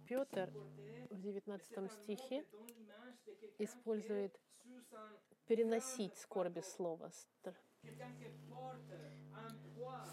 Петр 0.07 0.51
в 1.11 1.21
19 1.21 1.93
стихе 1.93 2.45
использует 3.59 4.39
переносить 5.47 6.17
скорби 6.17 6.61
слова. 6.61 7.11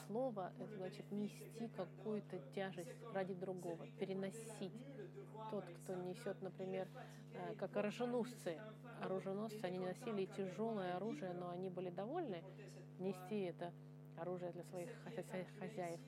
Слово— 0.08 0.54
это 0.60 0.76
значит 0.76 1.12
нести 1.12 1.68
какую-то 1.76 2.40
тяжесть 2.54 2.96
ради 3.14 3.34
другого, 3.34 3.88
переносить. 4.00 4.74
Тот, 5.52 5.66
кто 5.66 5.94
несет, 5.96 6.42
например, 6.42 6.88
э, 7.34 7.56
как 7.56 7.76
оруженосцы. 7.78 8.60
Оруженосцы, 9.02 9.60
они 9.64 9.80
носили 9.80 10.26
тяжелое 10.26 10.96
оружие, 10.96 11.34
но 11.34 11.50
они 11.50 11.70
были 11.70 11.90
довольны 11.90 12.44
нести 13.00 13.42
это 13.42 13.74
оружие 14.18 14.52
для 14.52 14.64
своих 14.64 14.90
хозяев. 15.60 16.00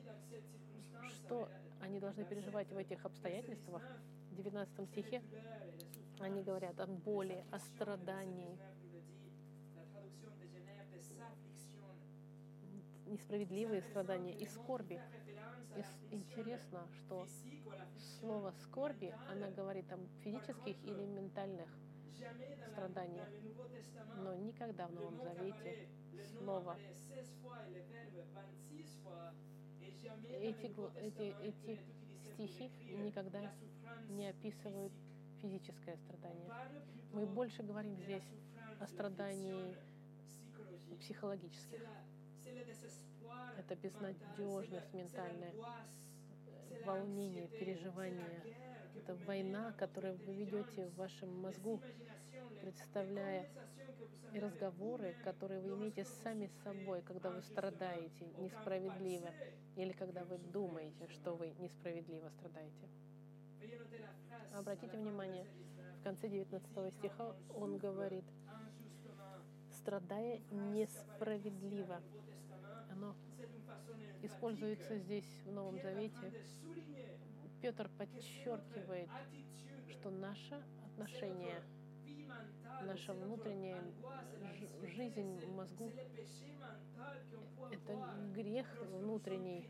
Что 1.10 1.49
они 1.82 1.99
должны 1.99 2.26
переживать 2.26 2.72
в 2.72 2.78
этих 2.78 3.05
обстоятельствах? 3.05 3.82
В 4.32 4.36
19 4.36 4.89
стихе 4.89 5.22
они 6.20 6.41
говорят 6.41 6.80
о 6.80 6.88
боли, 6.88 7.43
о 7.51 7.60
страдании, 7.60 8.58
несправедливые 13.05 13.82
страдания 13.82 14.34
и 14.34 14.45
скорби. 14.45 14.99
И 15.76 16.16
интересно, 16.16 16.88
что 16.93 17.28
слово 18.20 18.51
«скорби», 18.64 19.14
она 19.30 19.49
говорит 19.49 19.91
о 19.91 19.97
физических 20.24 20.76
или 20.84 21.05
ментальных 21.05 21.70
страданиях. 22.72 23.30
Но 24.24 24.36
никогда 24.36 24.88
в 24.88 24.93
Новом 24.93 25.20
Завете 25.22 25.88
слово 26.39 26.78
эти, 30.41 30.72
эти, 31.01 31.36
эти 31.41 31.80
стихи 32.34 32.70
никогда 33.03 33.41
не 34.10 34.28
описывают 34.28 34.93
физическое 35.41 35.97
страдание. 35.97 36.51
Мы 37.14 37.26
больше 37.26 37.64
говорим 37.64 37.95
здесь 37.97 38.24
о 38.80 38.88
страдании 38.88 39.76
психологических. 40.99 41.82
Это 43.58 43.76
безнадежность 43.76 44.93
ментальная, 44.93 45.53
волнение, 46.86 47.47
переживание. 47.47 48.43
Это 48.98 49.16
война, 49.26 49.74
которую 49.74 50.18
вы 50.26 50.34
ведете 50.34 50.88
в 50.88 50.95
вашем 50.95 51.30
мозгу, 51.39 51.82
представляя 52.62 53.48
и 54.34 54.39
разговоры, 54.39 55.16
которые 55.24 55.62
вы 55.62 55.76
имеете 55.76 56.04
сами 56.24 56.48
с 56.48 56.64
собой, 56.64 57.02
когда 57.04 57.30
вы 57.30 57.41
страдаете 57.41 58.26
несправедливо, 58.38 59.30
или 59.76 59.91
когда 59.93 60.24
вы 60.26 60.38
думаете, 60.38 61.08
что 61.10 61.36
вы 61.36 61.52
несправедливо 61.60 62.30
страдаете. 62.30 62.89
Обратите 64.54 64.98
внимание, 64.98 65.45
в 66.00 66.04
конце 66.04 66.28
19 66.28 66.93
стиха 66.95 67.36
он 67.56 67.78
говорит, 67.78 68.26
страдая 69.72 70.39
несправедливо. 70.52 72.02
Оно 72.91 73.16
используется 74.24 74.98
здесь 74.98 75.28
в 75.45 75.52
Новом 75.52 75.80
Завете. 75.82 76.34
Петр 77.68 77.89
подчеркивает, 77.97 79.09
что 79.89 80.09
наше 80.09 80.63
отношение— 80.86 81.61
наша 82.86 83.13
внутренняя 83.13 83.84
жизнь 84.84 85.38
в 85.45 85.53
мозгу— 85.53 85.91
это 87.74 87.97
грех 88.34 88.65
внутренний, 88.84 89.70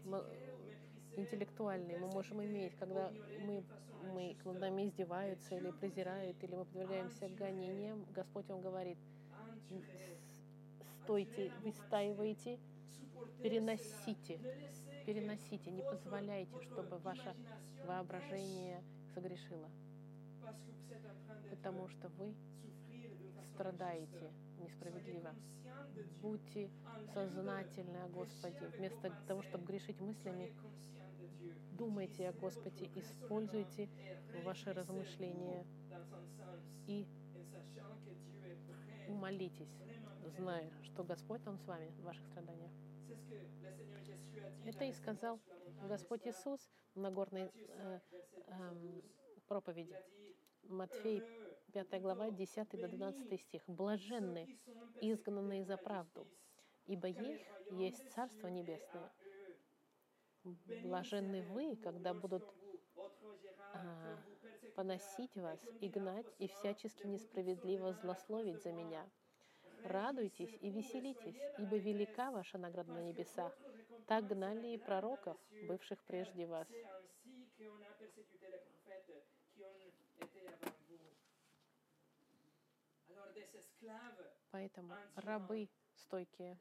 интеллектуальный. 1.15 1.97
Мы 1.97 2.07
можем 2.09 2.43
иметь, 2.43 2.75
когда 2.75 3.11
мы, 3.39 3.63
мы 4.13 4.37
над 4.45 4.59
нами 4.59 4.85
издеваются 4.85 5.55
или 5.55 5.71
презирают, 5.71 6.37
или 6.43 6.53
мы 6.53 6.65
подвергаемся 6.65 7.27
гонениям, 7.29 8.05
Господь 8.13 8.45
вам 8.45 8.61
говорит, 8.61 8.99
стойте, 11.01 11.51
выстаивайте, 11.63 12.59
переносите, 13.41 14.39
переносите, 15.07 15.71
не 15.71 15.83
позволяйте, 15.83 16.61
чтобы 16.63 16.97
ваше 16.97 17.33
воображение 17.85 18.83
согрешило. 19.13 19.69
Потому 21.49 21.87
что 21.87 22.09
вы 22.09 22.35
страдаете 23.53 24.33
несправедливо. 24.59 25.33
Будьте 26.21 26.69
сознательны 27.13 27.95
о 28.03 28.09
Господе. 28.09 28.67
Вместо 28.77 29.09
того, 29.27 29.43
чтобы 29.43 29.65
грешить 29.67 29.99
мыслями, 30.01 30.53
думайте 31.77 32.27
о 32.27 32.33
Господе, 32.33 32.89
используйте 32.95 33.87
ваши 34.43 34.73
размышления 34.73 35.65
и 36.85 37.07
молитесь, 39.07 39.71
зная, 40.37 40.69
что 40.83 41.05
Господь, 41.05 41.47
Он 41.47 41.57
с 41.59 41.65
вами 41.65 41.87
в 42.01 42.03
ваших 42.03 42.25
страданиях. 42.27 42.86
Это 44.67 44.83
и 44.83 44.91
сказал 44.91 45.39
Господь 45.83 46.27
Иисус 46.27 46.59
в 46.93 46.99
Нагорной 46.99 47.49
э, 47.53 47.99
э, 48.47 49.01
проповеди. 49.47 49.95
Матфей 50.63 51.23
5 51.71 52.01
глава, 52.01 52.31
10 52.31 52.69
до 52.71 52.89
12 52.89 53.39
стих. 53.39 53.63
«Блаженны, 53.67 54.59
изгнанные 54.99 55.63
за 55.63 55.77
правду, 55.77 56.27
ибо 56.85 57.07
их 57.07 57.39
есть 57.71 58.11
Царство 58.11 58.47
Небесное. 58.47 59.09
Блаженны 60.83 61.43
вы, 61.43 61.77
когда 61.77 62.13
будут 62.13 62.43
а, 63.73 64.19
поносить 64.75 65.33
вас 65.37 65.61
и 65.79 65.87
гнать, 65.87 66.27
и 66.39 66.49
всячески 66.49 67.07
несправедливо 67.07 67.93
злословить 67.93 68.61
за 68.63 68.73
меня. 68.73 69.09
Радуйтесь 69.85 70.57
и 70.59 70.69
веселитесь, 70.69 71.39
ибо 71.57 71.77
велика 71.77 72.31
ваша 72.31 72.57
награда 72.57 72.91
на 72.91 72.99
небесах. 72.99 73.57
Так 74.07 74.25
гнали 74.25 74.73
и 74.73 74.77
пророков, 74.77 75.37
бывших 75.67 75.99
прежде 76.07 76.45
вас. 76.47 76.67
Поэтому 84.51 84.97
рабы 85.15 85.67
стойкие, 85.95 86.57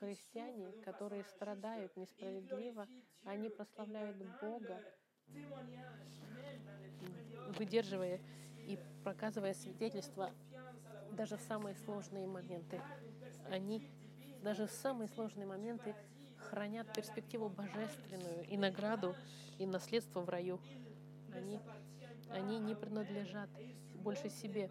христиане, 0.00 0.72
которые 0.84 1.22
страдают 1.24 1.96
несправедливо, 1.96 2.86
они 3.24 3.50
прославляют 3.50 4.16
Бога, 4.40 4.82
выдерживая 7.58 8.18
и 8.66 8.78
проказывая 9.04 9.54
свидетельство 9.54 10.30
даже 11.12 11.36
в 11.36 11.40
самые 11.42 11.76
сложные 11.76 12.26
моменты. 12.26 12.80
Они 13.50 13.80
даже 14.42 14.66
в 14.66 14.72
самые 14.72 15.08
сложные 15.08 15.46
моменты 15.46 15.94
хранят 16.50 16.92
перспективу 16.92 17.48
божественную 17.48 18.44
и 18.48 18.56
награду, 18.56 19.14
и 19.58 19.66
наследство 19.66 20.20
в 20.20 20.28
раю. 20.28 20.60
Они, 21.32 21.60
они 22.30 22.58
не 22.58 22.74
принадлежат 22.74 23.50
больше 23.94 24.30
себе. 24.30 24.70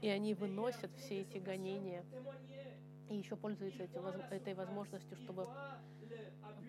И 0.00 0.08
они 0.08 0.34
выносят 0.34 0.90
все 0.96 1.22
эти 1.22 1.38
гонения 1.38 2.04
и 3.10 3.16
еще 3.16 3.36
пользуются 3.36 3.82
этой 4.30 4.54
возможностью, 4.54 5.16
чтобы 5.16 5.46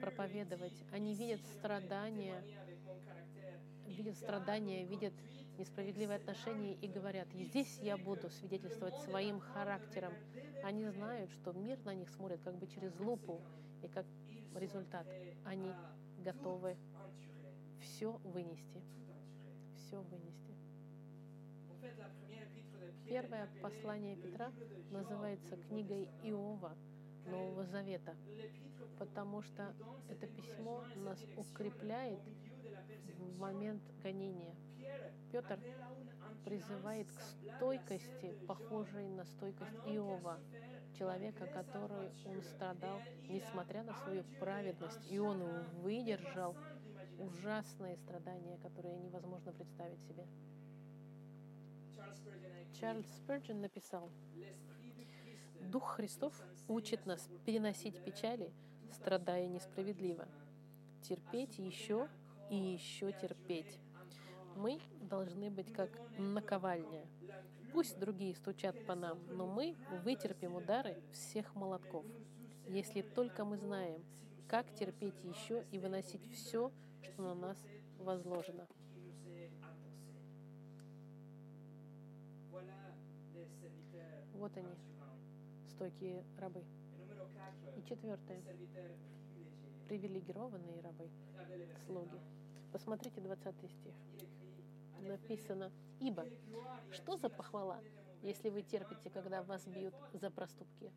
проповедовать. 0.01 0.73
Они 0.91 1.13
видят 1.13 1.39
страдания, 1.57 2.43
видят 3.85 4.17
страдания, 4.17 4.83
видят 4.85 5.13
несправедливые 5.57 6.17
отношения 6.17 6.73
и 6.73 6.87
говорят, 6.87 7.27
здесь 7.33 7.77
я 7.81 7.95
буду 7.97 8.29
свидетельствовать 8.31 8.95
своим 9.03 9.39
характером. 9.39 10.13
Они 10.63 10.87
знают, 10.87 11.31
что 11.31 11.53
мир 11.53 11.77
на 11.85 11.93
них 11.93 12.09
смотрит 12.09 12.41
как 12.41 12.57
бы 12.57 12.65
через 12.67 12.99
лупу, 12.99 13.41
и 13.81 13.87
как 13.87 14.05
результат 14.55 15.07
они 15.45 15.71
готовы 16.19 16.75
все 17.79 18.11
вынести. 18.23 18.81
Все 19.75 20.01
вынести. 20.01 20.31
Первое 23.07 23.49
послание 23.61 24.15
Петра 24.15 24.51
называется 24.89 25.57
книгой 25.57 26.07
Иова 26.23 26.77
Нового 27.25 27.65
Завета, 27.65 28.15
потому 28.97 29.41
что 29.41 29.73
это 30.09 30.27
письмо 30.27 30.83
нас 30.95 31.19
укрепляет 31.35 32.19
в 33.17 33.37
момент 33.37 33.83
гонения. 34.01 34.55
Петр 35.31 35.59
призывает 36.45 37.07
к 37.11 37.21
стойкости, 37.55 38.33
похожей 38.47 39.07
на 39.09 39.25
стойкость 39.25 39.75
Иова, 39.87 40.39
человека, 40.97 41.47
который 41.47 42.11
он 42.25 42.41
страдал, 42.43 42.99
несмотря 43.29 43.83
на 43.83 43.93
свою 43.93 44.23
праведность, 44.39 45.11
и 45.11 45.19
он 45.19 45.41
выдержал 45.81 46.55
ужасные 47.19 47.97
страдания, 47.97 48.57
которые 48.57 48.97
невозможно 48.97 49.51
представить 49.51 50.01
себе. 50.03 50.25
Чарльз 52.79 53.05
Спurgeon 53.19 53.59
написал, 53.61 54.09
«Дух 55.61 55.95
Христов 55.95 56.33
учит 56.67 57.05
нас 57.05 57.29
переносить 57.45 58.03
печали, 58.03 58.51
страдая 58.91 59.47
несправедливо, 59.47 60.27
терпеть 61.01 61.59
еще 61.59 62.09
и 62.49 62.55
еще 62.55 63.11
терпеть. 63.13 63.79
Мы 64.55 64.79
должны 65.01 65.49
быть 65.49 65.71
как 65.71 65.89
наковальня. 66.17 67.05
Пусть 67.73 67.97
другие 67.99 68.35
стучат 68.35 68.85
по 68.85 68.95
нам, 68.95 69.19
но 69.29 69.47
мы 69.47 69.77
вытерпим 70.03 70.55
удары 70.55 71.01
всех 71.13 71.55
молотков, 71.55 72.05
если 72.67 73.01
только 73.01 73.45
мы 73.45 73.57
знаем, 73.57 74.03
как 74.47 74.73
терпеть 74.73 75.23
еще 75.23 75.65
и 75.71 75.79
выносить 75.79 76.29
все, 76.33 76.71
что 77.01 77.21
на 77.21 77.33
нас 77.33 77.57
возложено. 77.97 78.67
Вот 84.33 84.57
они, 84.57 84.75
стойкие 85.69 86.25
рабы. 86.37 86.63
И 87.77 87.83
четвертое. 87.87 88.41
Привилегированные 89.87 90.81
рабы, 90.81 91.09
слуги. 91.85 92.19
Посмотрите 92.71 93.21
20 93.21 93.55
стих. 93.55 93.93
Написано, 95.01 95.71
«Ибо 95.99 96.25
что 96.91 97.17
за 97.17 97.29
похвала, 97.29 97.79
если 98.21 98.49
вы 98.49 98.61
терпите, 98.61 99.09
когда 99.09 99.43
вас 99.43 99.65
бьют 99.65 99.95
за 100.13 100.29
проступки? 100.29 100.91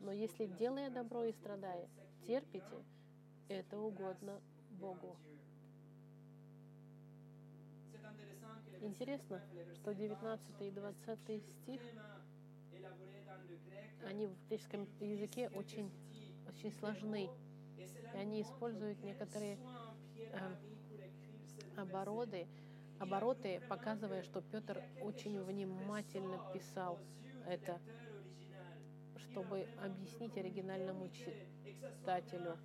Но 0.00 0.12
если, 0.12 0.46
делая 0.46 0.90
добро 0.90 1.24
и 1.24 1.32
страдая, 1.32 1.88
терпите, 2.26 2.84
это 3.48 3.78
угодно 3.78 4.40
Богу». 4.70 5.16
Интересно, 8.80 9.42
что 9.74 9.92
19 9.92 10.60
и 10.62 10.70
20 10.70 11.42
стих 11.42 11.82
они 14.06 14.26
в 14.26 14.48
греческом 14.48 14.86
языке 15.00 15.50
очень, 15.54 15.90
очень 16.48 16.72
сложны. 16.72 17.28
И 17.76 18.16
они 18.16 18.42
используют 18.42 19.02
некоторые 19.02 19.58
э, 20.16 20.56
обороты, 21.76 22.46
обороты, 22.98 23.60
показывая, 23.68 24.22
что 24.22 24.40
Петр 24.40 24.82
очень 25.00 25.40
внимательно 25.42 26.40
писал 26.52 26.98
это, 27.46 27.80
чтобы 29.16 29.68
объяснить 29.82 30.36
оригинальному 30.36 31.08
читателю. 31.10 32.58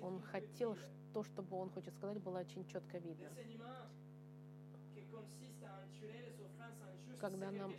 Он 0.00 0.20
хотел, 0.22 0.76
то, 1.12 1.22
чтобы 1.22 1.56
он 1.56 1.70
хочет 1.70 1.94
сказать, 1.94 2.22
было 2.22 2.40
очень 2.40 2.66
четко 2.66 2.98
видно. 2.98 3.28
Когда 7.20 7.50
нам 7.50 7.74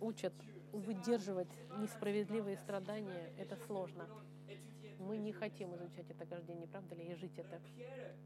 учат 0.00 0.32
выдерживать 0.72 1.52
несправедливые 1.78 2.56
страдания, 2.56 3.32
это 3.38 3.56
сложно. 3.66 4.08
Мы 4.98 5.18
не 5.18 5.32
хотим 5.32 5.74
изучать 5.76 6.10
это 6.10 6.26
каждый 6.26 6.46
день, 6.46 6.60
не 6.60 6.66
правда 6.66 6.94
ли, 6.94 7.04
и 7.04 7.14
жить 7.14 7.38
это. 7.38 7.60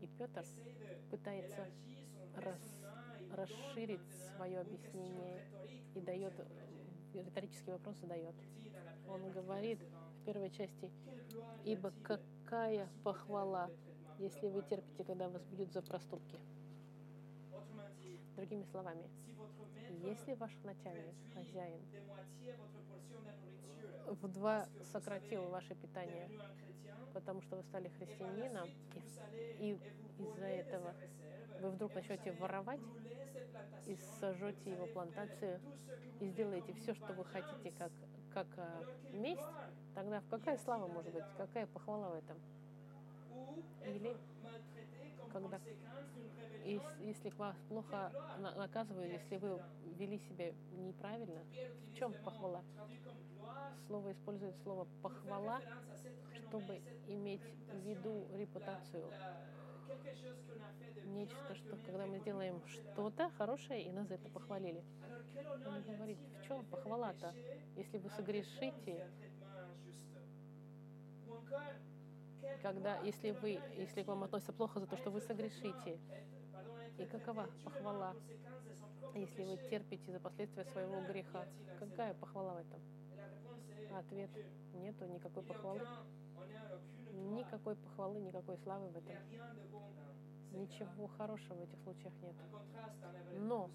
И 0.01 0.07
Петр 0.07 0.45
пытается 1.11 1.67
рас, 2.37 2.61
расширить 3.33 4.01
свое 4.35 4.61
объяснение 4.61 5.43
и 5.95 6.01
дает, 6.01 6.35
риторические 7.15 7.75
вопросы 7.75 8.07
дает. 8.07 8.35
Он 9.09 9.31
говорит 9.33 9.81
в 9.81 10.25
первой 10.25 10.51
части, 10.51 10.91
«Ибо 11.65 11.93
какая 12.03 12.89
похвала, 13.03 13.71
если 14.19 14.49
вы 14.49 14.63
терпите, 14.63 15.05
когда 15.05 15.29
вас 15.29 15.43
бьют 15.47 15.73
за 15.73 15.83
проступки?» 15.83 16.39
Другими 18.37 18.65
словами, 18.65 19.09
если 20.03 20.35
ваш 20.35 20.53
начальник, 20.63 21.15
хозяин, 21.33 21.81
в 24.07 24.29
два 24.29 24.67
сократил 24.93 25.49
ваше 25.49 25.75
питание, 25.75 26.29
потому 27.13 27.43
что 27.43 27.57
вы 27.57 27.63
стали 27.65 27.89
христианином, 27.89 28.69
и, 29.61 29.79
и 30.19 30.23
из-за 30.23 30.47
этого 30.47 30.95
вы 31.61 31.71
вдруг 31.71 31.95
начнете 31.95 32.33
воровать 32.33 32.81
и 33.87 33.97
сожжете 34.21 34.71
его 34.71 34.87
плантацию 34.87 35.61
и 36.21 36.27
сделаете 36.29 36.73
все, 36.75 36.95
что 36.95 37.13
вы 37.13 37.25
хотите, 37.25 37.73
как, 37.79 37.91
как 38.33 38.47
а, 38.57 38.85
месть, 39.13 39.43
тогда 39.95 40.23
какая 40.31 40.59
слава 40.59 40.87
может 40.87 41.13
быть, 41.13 41.25
какая 41.37 41.67
похвала 41.67 42.11
в 42.11 42.15
этом? 42.15 42.37
Или 43.87 44.17
когда 45.33 45.61
если 46.67 47.31
вас 47.37 47.57
плохо 47.69 48.11
наказывают, 48.57 49.13
если 49.13 49.37
вы 49.37 49.61
вели 49.99 50.19
себя 50.19 50.53
неправильно, 50.77 51.41
в 51.93 51.97
чем 51.97 52.13
похвала? 52.25 52.63
Слово 53.87 54.13
использует 54.13 54.57
слово 54.63 54.87
похвала, 55.03 55.61
чтобы 56.35 56.81
иметь 57.07 57.43
в 57.73 57.79
виду 57.89 58.27
репутацию. 58.35 59.11
Нечто, 61.05 61.55
что 61.55 61.77
когда 61.85 62.07
мы 62.07 62.19
делаем 62.21 62.61
что-то 62.67 63.31
хорошее, 63.31 63.85
и 63.85 63.93
нас 63.93 64.09
за 64.09 64.15
это 64.15 64.29
похвалили. 64.29 64.85
Он 65.67 65.83
говорит, 65.83 66.19
в 66.19 66.47
чем 66.47 66.65
похвала-то, 66.67 67.35
если 67.77 67.99
вы 67.99 68.11
согрешите, 68.11 69.07
когда, 72.63 73.01
если 73.03 73.31
вы, 73.31 73.61
если 73.77 74.03
к 74.03 74.09
вам 74.09 74.25
относятся 74.25 74.53
плохо 74.53 74.81
за 74.81 74.87
то, 74.87 74.97
что 74.97 75.11
вы 75.11 75.21
согрешите, 75.21 76.01
и 76.99 77.05
какова 77.05 77.49
похвала, 77.65 78.15
если 79.15 79.45
вы 79.45 79.57
терпите 79.71 80.11
за 80.11 80.21
последствия 80.21 80.65
своего 80.65 81.01
греха? 81.03 81.47
Какая 81.79 82.15
похвала 82.15 82.55
в 82.55 82.59
этом? 82.59 82.81
Ответ– 83.97 84.31
нету 84.75 85.07
никакой 85.07 85.43
похвалы. 85.43 85.81
Никакой 87.13 87.77
похвалы, 87.77 88.21
никакой 88.21 88.59
славы 88.59 88.89
в 88.89 88.97
этом. 88.97 89.17
Ничего 90.53 91.07
хорошего 91.07 91.55
в 91.55 91.63
этих 91.63 91.79
случаях 91.81 92.13
нет. 92.21 92.35
Но 93.39 93.71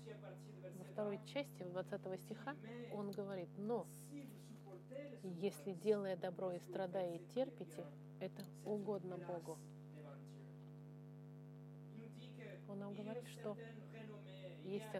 во 0.77 0.83
второй 0.85 1.19
части, 1.25 1.63
20 1.63 2.21
стиха, 2.21 2.55
он 2.93 3.11
говорит, 3.11 3.49
но 3.57 3.87
если 5.23 5.73
делая 5.73 6.15
добро 6.15 6.51
и 6.51 6.59
страдая 6.59 7.15
и 7.15 7.33
терпите, 7.33 7.83
это 8.19 8.43
угодно 8.63 9.17
Богу. 9.17 9.57
Он 12.69 12.77
нам 12.77 12.93
говорит, 12.93 13.27
что 13.27 13.57
есть 14.63 14.93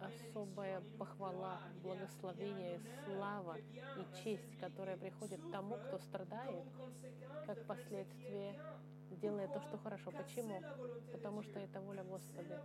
особая 0.00 0.82
похвала, 0.98 1.60
благословение, 1.82 2.80
слава 3.04 3.56
и 3.94 4.06
честь, 4.22 4.56
которая 4.58 4.96
приходит 4.96 5.40
тому, 5.50 5.76
кто 5.76 5.98
страдает, 5.98 6.64
как 7.46 7.58
последствие 7.66 8.54
делая 9.10 9.48
то, 9.48 9.60
что 9.60 9.78
хорошо. 9.78 10.10
Почему? 10.12 10.62
Потому 11.12 11.42
что 11.42 11.58
это 11.58 11.80
воля 11.80 12.04
Господа, 12.04 12.60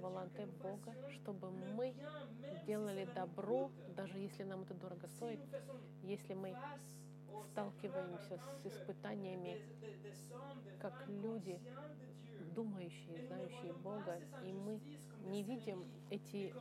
волонте 0.00 0.46
Бога, 0.46 0.94
чтобы 1.08 1.50
мы 1.50 1.94
делали 2.66 3.04
добро, 3.14 3.70
даже 3.96 4.18
если 4.18 4.44
нам 4.44 4.62
это 4.62 4.74
дорого 4.74 5.06
стоит, 5.08 5.40
если 6.02 6.34
мы 6.34 6.56
сталкиваемся 7.52 8.38
с 8.38 8.66
испытаниями 8.66 9.58
как 10.78 10.92
люди, 11.08 11.58
думающие, 12.56 13.22
знающие 13.28 13.72
Бога, 13.74 14.18
и 14.42 14.52
мы 14.52 14.80
не 15.26 15.42
видим 15.44 15.84
эти 16.10 16.54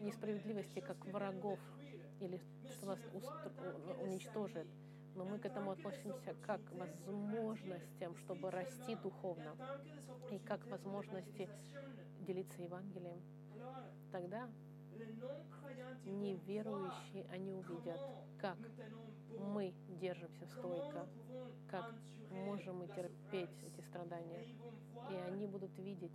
несправедливости 0.00 0.80
как 0.80 1.04
врагов 1.06 1.58
или 2.20 2.40
что 2.70 2.86
нас 2.86 2.98
уничтожит, 4.00 4.66
но 5.16 5.24
мы 5.24 5.38
к 5.38 5.44
этому 5.44 5.72
относимся 5.72 6.34
как 6.46 6.64
к 6.64 6.70
возможностям, 6.72 8.16
чтобы 8.16 8.50
расти 8.50 8.94
духовно, 8.94 9.56
и 10.30 10.38
как 10.38 10.64
возможности 10.66 11.48
делиться 12.20 12.62
Евангелием. 12.62 13.20
Тогда 14.12 14.48
неверующие, 16.04 17.26
они 17.32 17.52
увидят, 17.52 18.00
как 18.38 18.56
мы 19.38 19.74
держимся 20.00 20.46
стойко, 20.46 21.06
как 21.68 21.94
можем 22.30 22.78
мы 22.78 22.88
терпеть 22.88 23.50
эти 23.62 23.80
страдания. 23.86 24.46
И 25.10 25.14
они 25.14 25.46
будут 25.46 25.76
видеть, 25.78 26.12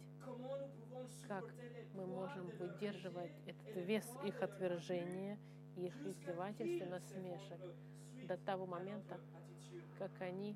как 1.28 1.46
мы 1.94 2.06
можем 2.06 2.50
выдерживать 2.58 3.34
этот 3.46 3.76
вес 3.76 4.06
их 4.24 4.42
отвержения, 4.42 5.38
их 5.76 5.96
издевательств 6.06 6.82
и 6.82 6.90
насмешек 6.90 7.60
до 8.28 8.38
того 8.38 8.66
момента, 8.66 9.20
как 10.00 10.12
они 10.22 10.56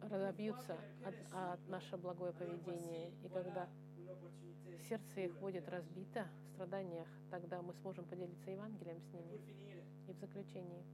разобьются 0.00 0.76
от, 1.04 1.14
от 1.32 1.68
наше 1.68 1.96
благое 1.96 2.32
поведение. 2.32 3.10
И 3.24 3.28
когда 3.28 3.68
сердце 4.88 5.20
их 5.20 5.38
будет 5.38 5.68
разбито 5.68 6.28
в 6.44 6.48
страданиях, 6.52 7.08
тогда 7.30 7.62
мы 7.62 7.72
сможем 7.74 8.04
поделиться 8.04 8.50
Евангелием 8.50 9.00
с 9.00 9.12
ними. 9.12 9.40
И 10.08 10.12
в 10.12 10.16
заключении, 10.18 10.84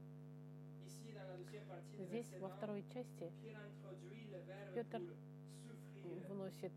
здесь, 1.98 2.32
во 2.38 2.48
второй 2.48 2.82
части, 2.88 3.32
Петр 4.74 5.02
вносит 6.28 6.72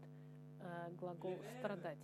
э, 0.60 0.92
глагол 0.94 1.38
«страдать». 1.60 2.00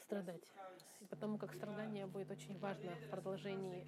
Страдать. 0.00 0.52
И 1.00 1.04
потому 1.06 1.38
как 1.38 1.52
страдание 1.54 2.06
будет 2.06 2.30
очень 2.30 2.58
важно 2.58 2.94
в 2.94 3.10
продолжении 3.10 3.86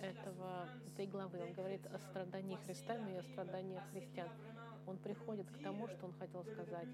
этого, 0.00 0.68
этой 0.86 1.06
главы. 1.06 1.40
Он 1.40 1.52
говорит 1.52 1.86
о 1.86 1.98
страдании 1.98 2.56
Христа, 2.56 2.96
и 2.96 3.16
о 3.16 3.22
страдании 3.22 3.80
христиан. 3.92 4.28
Он 4.86 4.98
приходит 4.98 5.50
к 5.50 5.62
тому, 5.62 5.88
что 5.88 6.06
он 6.06 6.12
хотел 6.12 6.44
сказать 6.44 6.88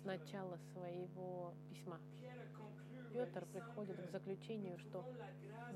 с 0.00 0.04
начала 0.04 0.58
своего 0.72 1.54
письма. 1.68 2.00
Петр 3.12 3.46
приходит 3.46 3.96
к 4.06 4.10
заключению, 4.10 4.78
что 4.78 5.04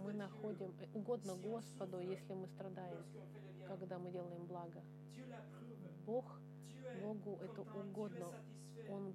мы 0.04 0.12
находим 0.12 0.72
угодно 0.94 1.36
Господу, 1.36 1.98
если 2.00 2.34
мы 2.34 2.46
страдаем, 2.48 3.04
когда 3.66 3.98
мы 3.98 4.10
делаем 4.10 4.46
благо. 4.46 4.82
Бог, 6.04 6.40
Богу 7.02 7.38
это 7.42 7.62
угодно. 7.62 8.32
Он 8.88 9.14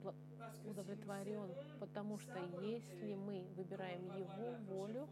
удовлетворен, 0.65 1.51
потому 1.79 2.17
что 2.17 2.37
если 2.61 3.15
мы 3.15 3.45
выбираем 3.55 4.05
Его 4.07 4.51
волю, 4.67 5.07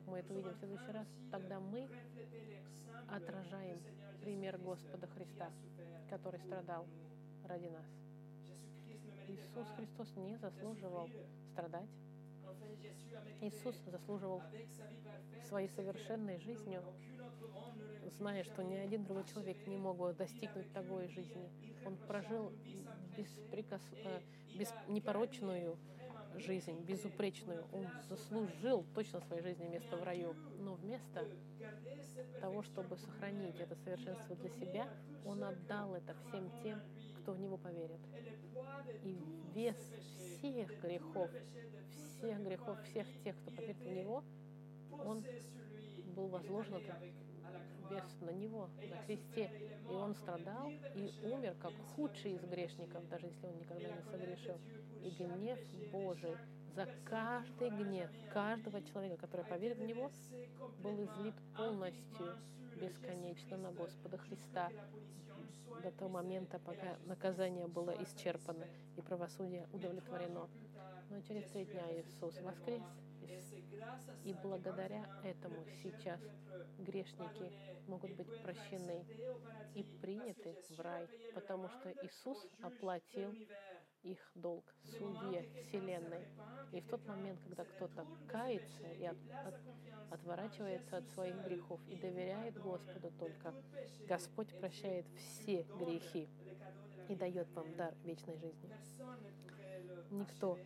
как 0.00 0.06
мы 0.06 0.18
это 0.18 0.32
увидим 0.32 0.52
в 0.52 0.56
следующий 0.56 0.92
раз, 0.92 1.06
тогда 1.30 1.60
мы 1.60 1.86
отражаем 3.06 3.82
пример 4.22 4.56
Господа 4.56 5.06
Христа, 5.08 5.50
который 6.08 6.40
страдал 6.40 6.86
ради 7.44 7.66
нас. 7.66 7.84
Иисус 9.28 9.68
Христос 9.76 10.16
не 10.16 10.36
заслуживал 10.38 11.10
страдать, 11.52 11.90
Иисус 13.42 13.76
заслуживал 13.86 14.42
своей 15.48 15.68
совершенной 15.68 16.38
жизнью, 16.38 16.82
зная, 18.16 18.42
что 18.44 18.62
ни 18.62 18.76
один 18.76 19.04
другой 19.04 19.24
человек 19.24 19.66
не 19.66 19.76
мог 19.76 20.16
достигнуть 20.16 20.72
такой 20.72 21.08
жизни. 21.08 21.50
Он 21.84 21.96
прожил 22.08 22.52
бесприкос... 23.16 23.82
Э, 24.04 24.20
без... 24.56 24.72
непорочную 24.88 25.76
жизнь, 26.36 26.80
безупречную. 26.84 27.66
Он 27.72 27.86
заслужил 28.08 28.84
точно 28.94 29.20
своей 29.20 29.42
жизни 29.42 29.66
место 29.66 29.96
в 29.96 30.02
раю. 30.02 30.34
Но 30.58 30.74
вместо 30.74 31.26
того, 32.40 32.62
чтобы 32.62 32.96
сохранить 32.96 33.58
это 33.58 33.76
совершенство 33.76 34.36
для 34.36 34.50
себя, 34.50 34.88
он 35.24 35.42
отдал 35.44 35.94
это 35.94 36.14
всем 36.28 36.50
тем, 36.62 36.80
кто 37.20 37.32
в 37.32 37.40
него 37.40 37.56
поверит. 37.56 38.00
И 39.02 39.18
вес 39.54 39.76
всех 40.38 40.80
грехов 40.80 41.30
всех 42.20 42.42
грехов 42.42 42.78
всех 42.84 43.06
тех, 43.24 43.36
кто 43.40 43.50
поверит 43.50 43.78
в 43.78 43.92
Него, 43.92 44.22
Он 44.90 45.24
был 46.14 46.28
возложен 46.28 46.82
вес 47.90 48.04
на 48.20 48.30
Него, 48.30 48.68
на 48.88 49.02
кресте. 49.04 49.50
И 49.90 49.92
Он 49.92 50.14
страдал 50.14 50.70
и 50.94 51.12
умер 51.24 51.56
как 51.60 51.72
худший 51.94 52.32
из 52.32 52.44
грешников, 52.44 53.08
даже 53.08 53.26
если 53.26 53.46
Он 53.46 53.58
никогда 53.58 53.88
не 53.88 54.02
согрешил. 54.10 54.58
И 55.02 55.10
гнев 55.10 55.58
Божий 55.92 56.36
за 56.74 56.86
каждый 57.04 57.70
гнев 57.70 58.10
каждого 58.32 58.82
человека, 58.82 59.26
который 59.26 59.44
поверит 59.46 59.78
в 59.78 59.84
Него, 59.84 60.10
был 60.82 61.02
излит 61.04 61.34
полностью, 61.56 62.36
бесконечно 62.80 63.56
на 63.58 63.72
Господа 63.72 64.16
Христа 64.18 64.70
до 65.82 65.90
того 65.90 66.10
момента, 66.10 66.58
пока 66.58 66.96
наказание 67.06 67.66
было 67.66 67.90
исчерпано 68.02 68.66
и 68.96 69.02
правосудие 69.02 69.68
удовлетворено. 69.72 70.48
Но 71.10 71.20
через 71.22 71.44
три 71.50 71.64
дня 71.64 71.82
Иисус 71.92 72.40
воскрес, 72.40 72.82
и 74.24 74.34
благодаря 74.34 75.04
этому 75.22 75.64
сейчас 75.82 76.20
грешники 76.78 77.52
могут 77.86 78.14
быть 78.16 78.42
прощены 78.42 79.04
и 79.74 79.82
приняты 80.00 80.56
в 80.70 80.80
рай, 80.80 81.08
потому 81.34 81.68
что 81.68 81.92
Иисус 82.02 82.46
оплатил 82.62 83.34
их 84.02 84.18
долг, 84.34 84.64
судье 84.84 85.46
Вселенной. 85.62 86.26
И 86.72 86.80
в 86.80 86.88
тот 86.88 87.06
момент, 87.06 87.40
когда 87.40 87.64
кто-то 87.64 88.06
кается 88.28 88.90
и 88.92 89.04
от, 89.04 89.16
от, 89.44 89.54
отворачивается 90.10 90.98
от 90.98 91.08
своих 91.10 91.36
грехов 91.44 91.80
и 91.88 91.96
доверяет 91.96 92.58
Господу 92.58 93.10
только, 93.18 93.54
Господь 94.08 94.48
прощает 94.58 95.06
все 95.16 95.62
грехи 95.78 96.28
и 97.08 97.16
дает 97.16 97.50
вам 97.52 97.74
дар 97.76 97.94
вечной 98.04 98.36
жизни. 98.38 98.70
Никто 100.10 100.58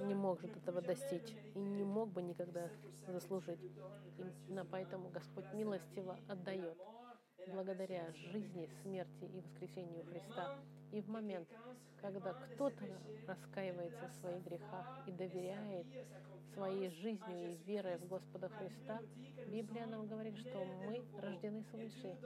не 0.00 0.14
может 0.14 0.56
этого 0.56 0.80
достичь 0.80 1.34
и 1.54 1.58
не 1.58 1.84
мог 1.84 2.10
бы 2.10 2.22
никогда 2.22 2.68
заслужить. 3.08 3.60
Именно 4.48 4.64
поэтому 4.64 5.08
Господь 5.10 5.52
милостиво 5.52 6.16
отдает 6.28 6.76
благодаря 7.48 8.12
жизни, 8.12 8.68
смерти 8.82 9.24
и 9.24 9.40
воскресению 9.40 10.04
Христа. 10.06 10.56
И 10.92 11.00
в 11.00 11.08
момент, 11.08 11.48
когда 12.00 12.32
кто-то 12.32 12.84
раскаивается 13.26 14.08
в 14.08 14.14
своих 14.20 14.44
грехах 14.44 14.86
и 15.06 15.12
доверяет 15.12 15.86
своей 16.54 16.90
жизнью 16.90 17.52
и 17.52 17.56
верой 17.64 17.96
в 17.98 18.06
Господа 18.08 18.48
Христа, 18.48 19.00
Библия 19.48 19.86
нам 19.86 20.06
говорит, 20.06 20.36
что 20.36 20.64
мы 20.86 21.02
рождены 21.20 21.62
свыше, 21.70 22.16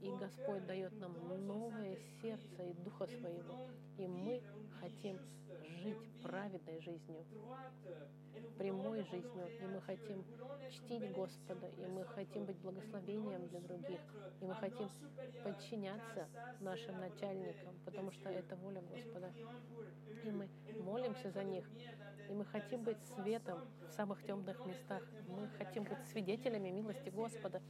и 0.00 0.10
Господь 0.10 0.66
дает 0.66 0.92
нам 1.00 1.14
новое 1.46 1.96
сердце 2.20 2.62
и 2.62 2.74
Духа 2.74 3.06
Своего, 3.06 3.68
и 3.98 4.06
мы 4.06 4.42
хотим 4.82 5.18
жить 5.82 6.22
праведной 6.22 6.80
жизнью, 6.80 7.24
прямой 8.58 9.02
жизнью, 9.04 9.46
и 9.60 9.66
мы 9.66 9.80
хотим 9.80 10.24
чтить 10.70 11.12
Господа, 11.12 11.68
и 11.68 11.86
мы 11.86 12.04
хотим 12.04 12.46
быть 12.46 12.56
благословением 12.58 13.46
для 13.48 13.60
других, 13.60 14.00
и 14.40 14.44
мы 14.44 14.54
хотим 14.54 14.88
подчиняться 15.44 16.28
нашим 16.60 16.98
начальникам, 16.98 17.76
потому 17.84 18.10
что 18.10 18.28
это 18.28 18.56
воля 18.56 18.82
Господа. 18.82 19.32
И 20.24 20.30
мы 20.30 20.48
молимся 20.80 21.30
за 21.30 21.44
них, 21.44 21.68
и 22.28 22.32
мы 22.32 22.44
хотим 22.44 22.82
быть 22.82 23.02
светом 23.14 23.60
в 23.88 23.92
самых 23.92 24.22
темных 24.24 24.64
местах. 24.66 25.02
Мы 25.28 25.48
хотим 25.58 25.84
быть 25.84 26.04
свидетелями 26.10 26.70
милости 26.70 27.08
Господа, 27.08 27.62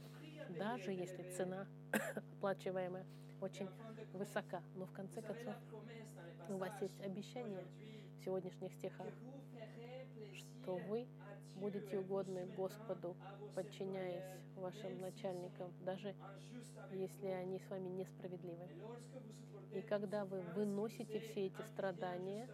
даже 0.49 0.91
если 0.91 1.23
цена 1.31 1.67
оплачиваемая 2.37 3.05
очень 3.41 3.69
высока. 4.13 4.61
Но 4.75 4.85
в 4.85 4.91
конце 4.93 5.21
концов 5.21 5.55
у 6.49 6.57
вас 6.57 6.71
есть 6.81 6.99
обещание 7.01 7.65
сегодняшних 8.23 8.71
стихах, 8.73 9.07
что 10.35 10.75
вы 10.75 11.07
будете 11.55 11.99
угодны 11.99 12.45
Господу, 12.57 13.15
подчиняясь 13.55 14.23
вашим 14.55 14.99
начальникам, 14.99 15.71
даже 15.85 16.15
если 16.91 17.27
они 17.27 17.59
с 17.59 17.69
вами 17.69 17.89
несправедливы. 17.89 18.67
И 19.73 19.81
когда 19.81 20.25
вы 20.25 20.41
выносите 20.55 21.19
все 21.19 21.47
эти 21.47 21.61
страдания, 21.73 22.47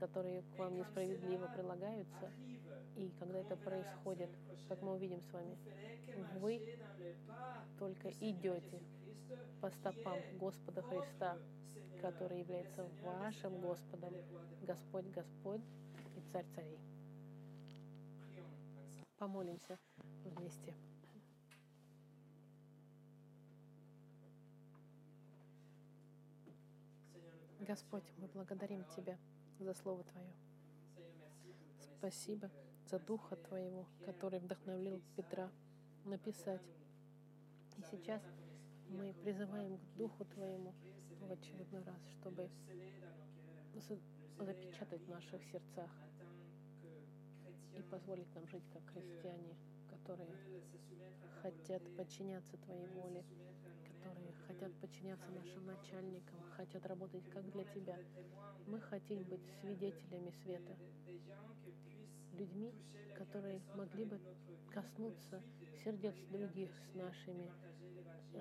которые 0.00 0.42
к 0.42 0.58
вам 0.58 0.76
несправедливо 0.76 1.48
прилагаются, 1.54 2.30
и 2.96 3.10
когда 3.18 3.38
это 3.38 3.56
происходит, 3.56 4.30
как 4.68 4.80
мы 4.82 4.94
увидим 4.94 5.20
с 5.22 5.32
вами, 5.32 5.58
вы 6.40 6.78
только 7.78 8.10
идете 8.20 8.80
по 9.60 9.70
стопам 9.70 10.18
Господа 10.38 10.82
Христа, 10.82 11.36
который 12.04 12.40
является 12.40 12.84
вашим 13.02 13.62
Господом, 13.62 14.12
Господь 14.60 15.06
Господь 15.06 15.62
и 16.14 16.20
Царь 16.30 16.44
Царей. 16.54 16.78
помолимся 19.16 19.78
вместе. 20.22 20.74
Господь, 27.60 28.04
мы 28.18 28.28
благодарим 28.28 28.84
Тебя 28.94 29.16
за 29.58 29.72
Слово 29.72 30.04
Твое. 30.04 30.34
Спасибо 31.96 32.50
за 32.84 32.98
Духа 32.98 33.36
Твоего, 33.36 33.86
который 34.04 34.40
вдохновил 34.40 35.00
Петра 35.16 35.50
написать. 36.04 36.60
И 37.78 37.82
сейчас 37.90 38.20
мы 38.90 39.14
призываем 39.14 39.78
к 39.78 39.96
Духу 39.96 40.26
Твоему 40.26 40.74
в 41.24 41.32
очередной 41.32 41.82
раз, 41.84 42.00
чтобы 42.20 42.48
запечатать 44.38 45.02
в 45.02 45.08
наших 45.08 45.42
сердцах 45.44 45.90
и 47.76 47.82
позволить 47.82 48.32
нам 48.34 48.46
жить 48.48 48.64
как 48.72 48.84
христиане, 48.86 49.56
которые 49.88 50.36
хотят 51.42 51.82
подчиняться 51.96 52.56
Твоей 52.58 52.86
воле, 52.88 53.24
которые 54.02 54.32
хотят 54.46 54.72
подчиняться 54.80 55.30
нашим 55.30 55.66
начальникам, 55.66 56.40
хотят 56.56 56.84
работать 56.86 57.28
как 57.30 57.50
для 57.52 57.64
Тебя. 57.64 57.98
Мы 58.66 58.80
хотим 58.80 59.24
быть 59.24 59.44
свидетелями 59.60 60.30
света, 60.42 60.76
людьми, 62.34 62.72
которые 63.16 63.60
могли 63.74 64.04
бы 64.04 64.20
коснуться 64.72 65.42
сердец 65.84 66.14
других 66.30 66.70
с 66.90 66.94
нашими 66.94 67.50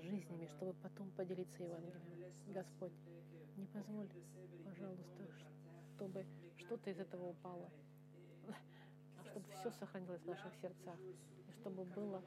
жизнями, 0.02 0.48
чтобы 0.56 0.74
потом 0.82 1.12
поделиться 1.12 1.64
Евангелием. 1.64 2.34
Господь, 2.54 2.94
не 3.58 3.66
позволь, 3.68 4.10
пожалуйста, 4.66 5.24
чтобы 5.96 6.26
что-то 6.58 6.90
из 6.90 7.00
этого 7.00 7.30
упало, 7.30 7.70
а 9.20 9.24
чтобы 9.26 9.46
все 9.60 9.72
сохранилось 9.72 10.22
в 10.22 10.28
наших 10.28 10.54
сердцах, 10.62 11.00
и 11.00 11.52
чтобы 11.60 11.86
было 11.86 12.24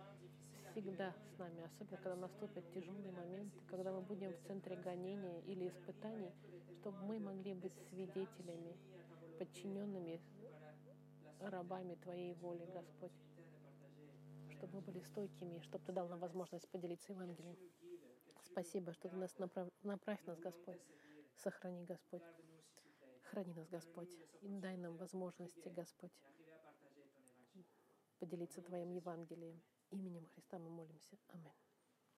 всегда 0.71 1.13
с 1.13 1.39
нами, 1.39 1.63
особенно 1.65 1.97
когда 1.97 2.17
наступят 2.17 2.71
тяжелые 2.73 3.13
моменты, 3.13 3.59
когда 3.69 3.93
мы 3.93 4.03
будем 4.03 4.33
в 4.33 4.47
центре 4.47 4.77
гонения 4.77 5.41
или 5.43 5.69
испытаний, 5.69 6.33
чтобы 6.81 6.99
мы 7.05 7.19
могли 7.19 7.55
быть 7.55 7.73
свидетелями, 7.89 8.77
подчиненными 9.39 10.21
рабами 11.41 11.95
Твоей 11.97 12.35
воли, 12.35 12.65
Господь, 12.73 13.13
чтобы 14.51 14.75
мы 14.75 14.81
были 14.81 15.01
стойкими, 15.01 15.61
чтобы 15.61 15.85
Ты 15.85 15.93
дал 15.93 16.09
нам 16.09 16.19
возможность 16.19 16.69
поделиться 16.69 17.13
Евангелием. 17.13 17.59
Спасибо, 18.43 18.93
что 18.93 19.09
Ты 19.09 19.17
нас 19.17 19.39
направ... 19.39 19.69
направь 19.83 20.25
нас, 20.25 20.39
Господь. 20.39 20.81
Сохрани, 21.37 21.85
Господь. 21.85 22.23
Храни 23.25 23.53
нас, 23.55 23.69
Господь. 23.69 24.11
И 24.41 24.49
дай 24.49 24.77
нам 24.77 24.97
возможности, 24.97 25.69
Господь, 25.69 26.13
поделиться 28.19 28.63
Твоим 28.63 28.91
Евангелием. 28.91 29.61
Именем 29.91 30.27
Христа 30.27 30.59
мы 30.59 30.71
молимся. 30.71 31.17
Аминь. 31.29 31.66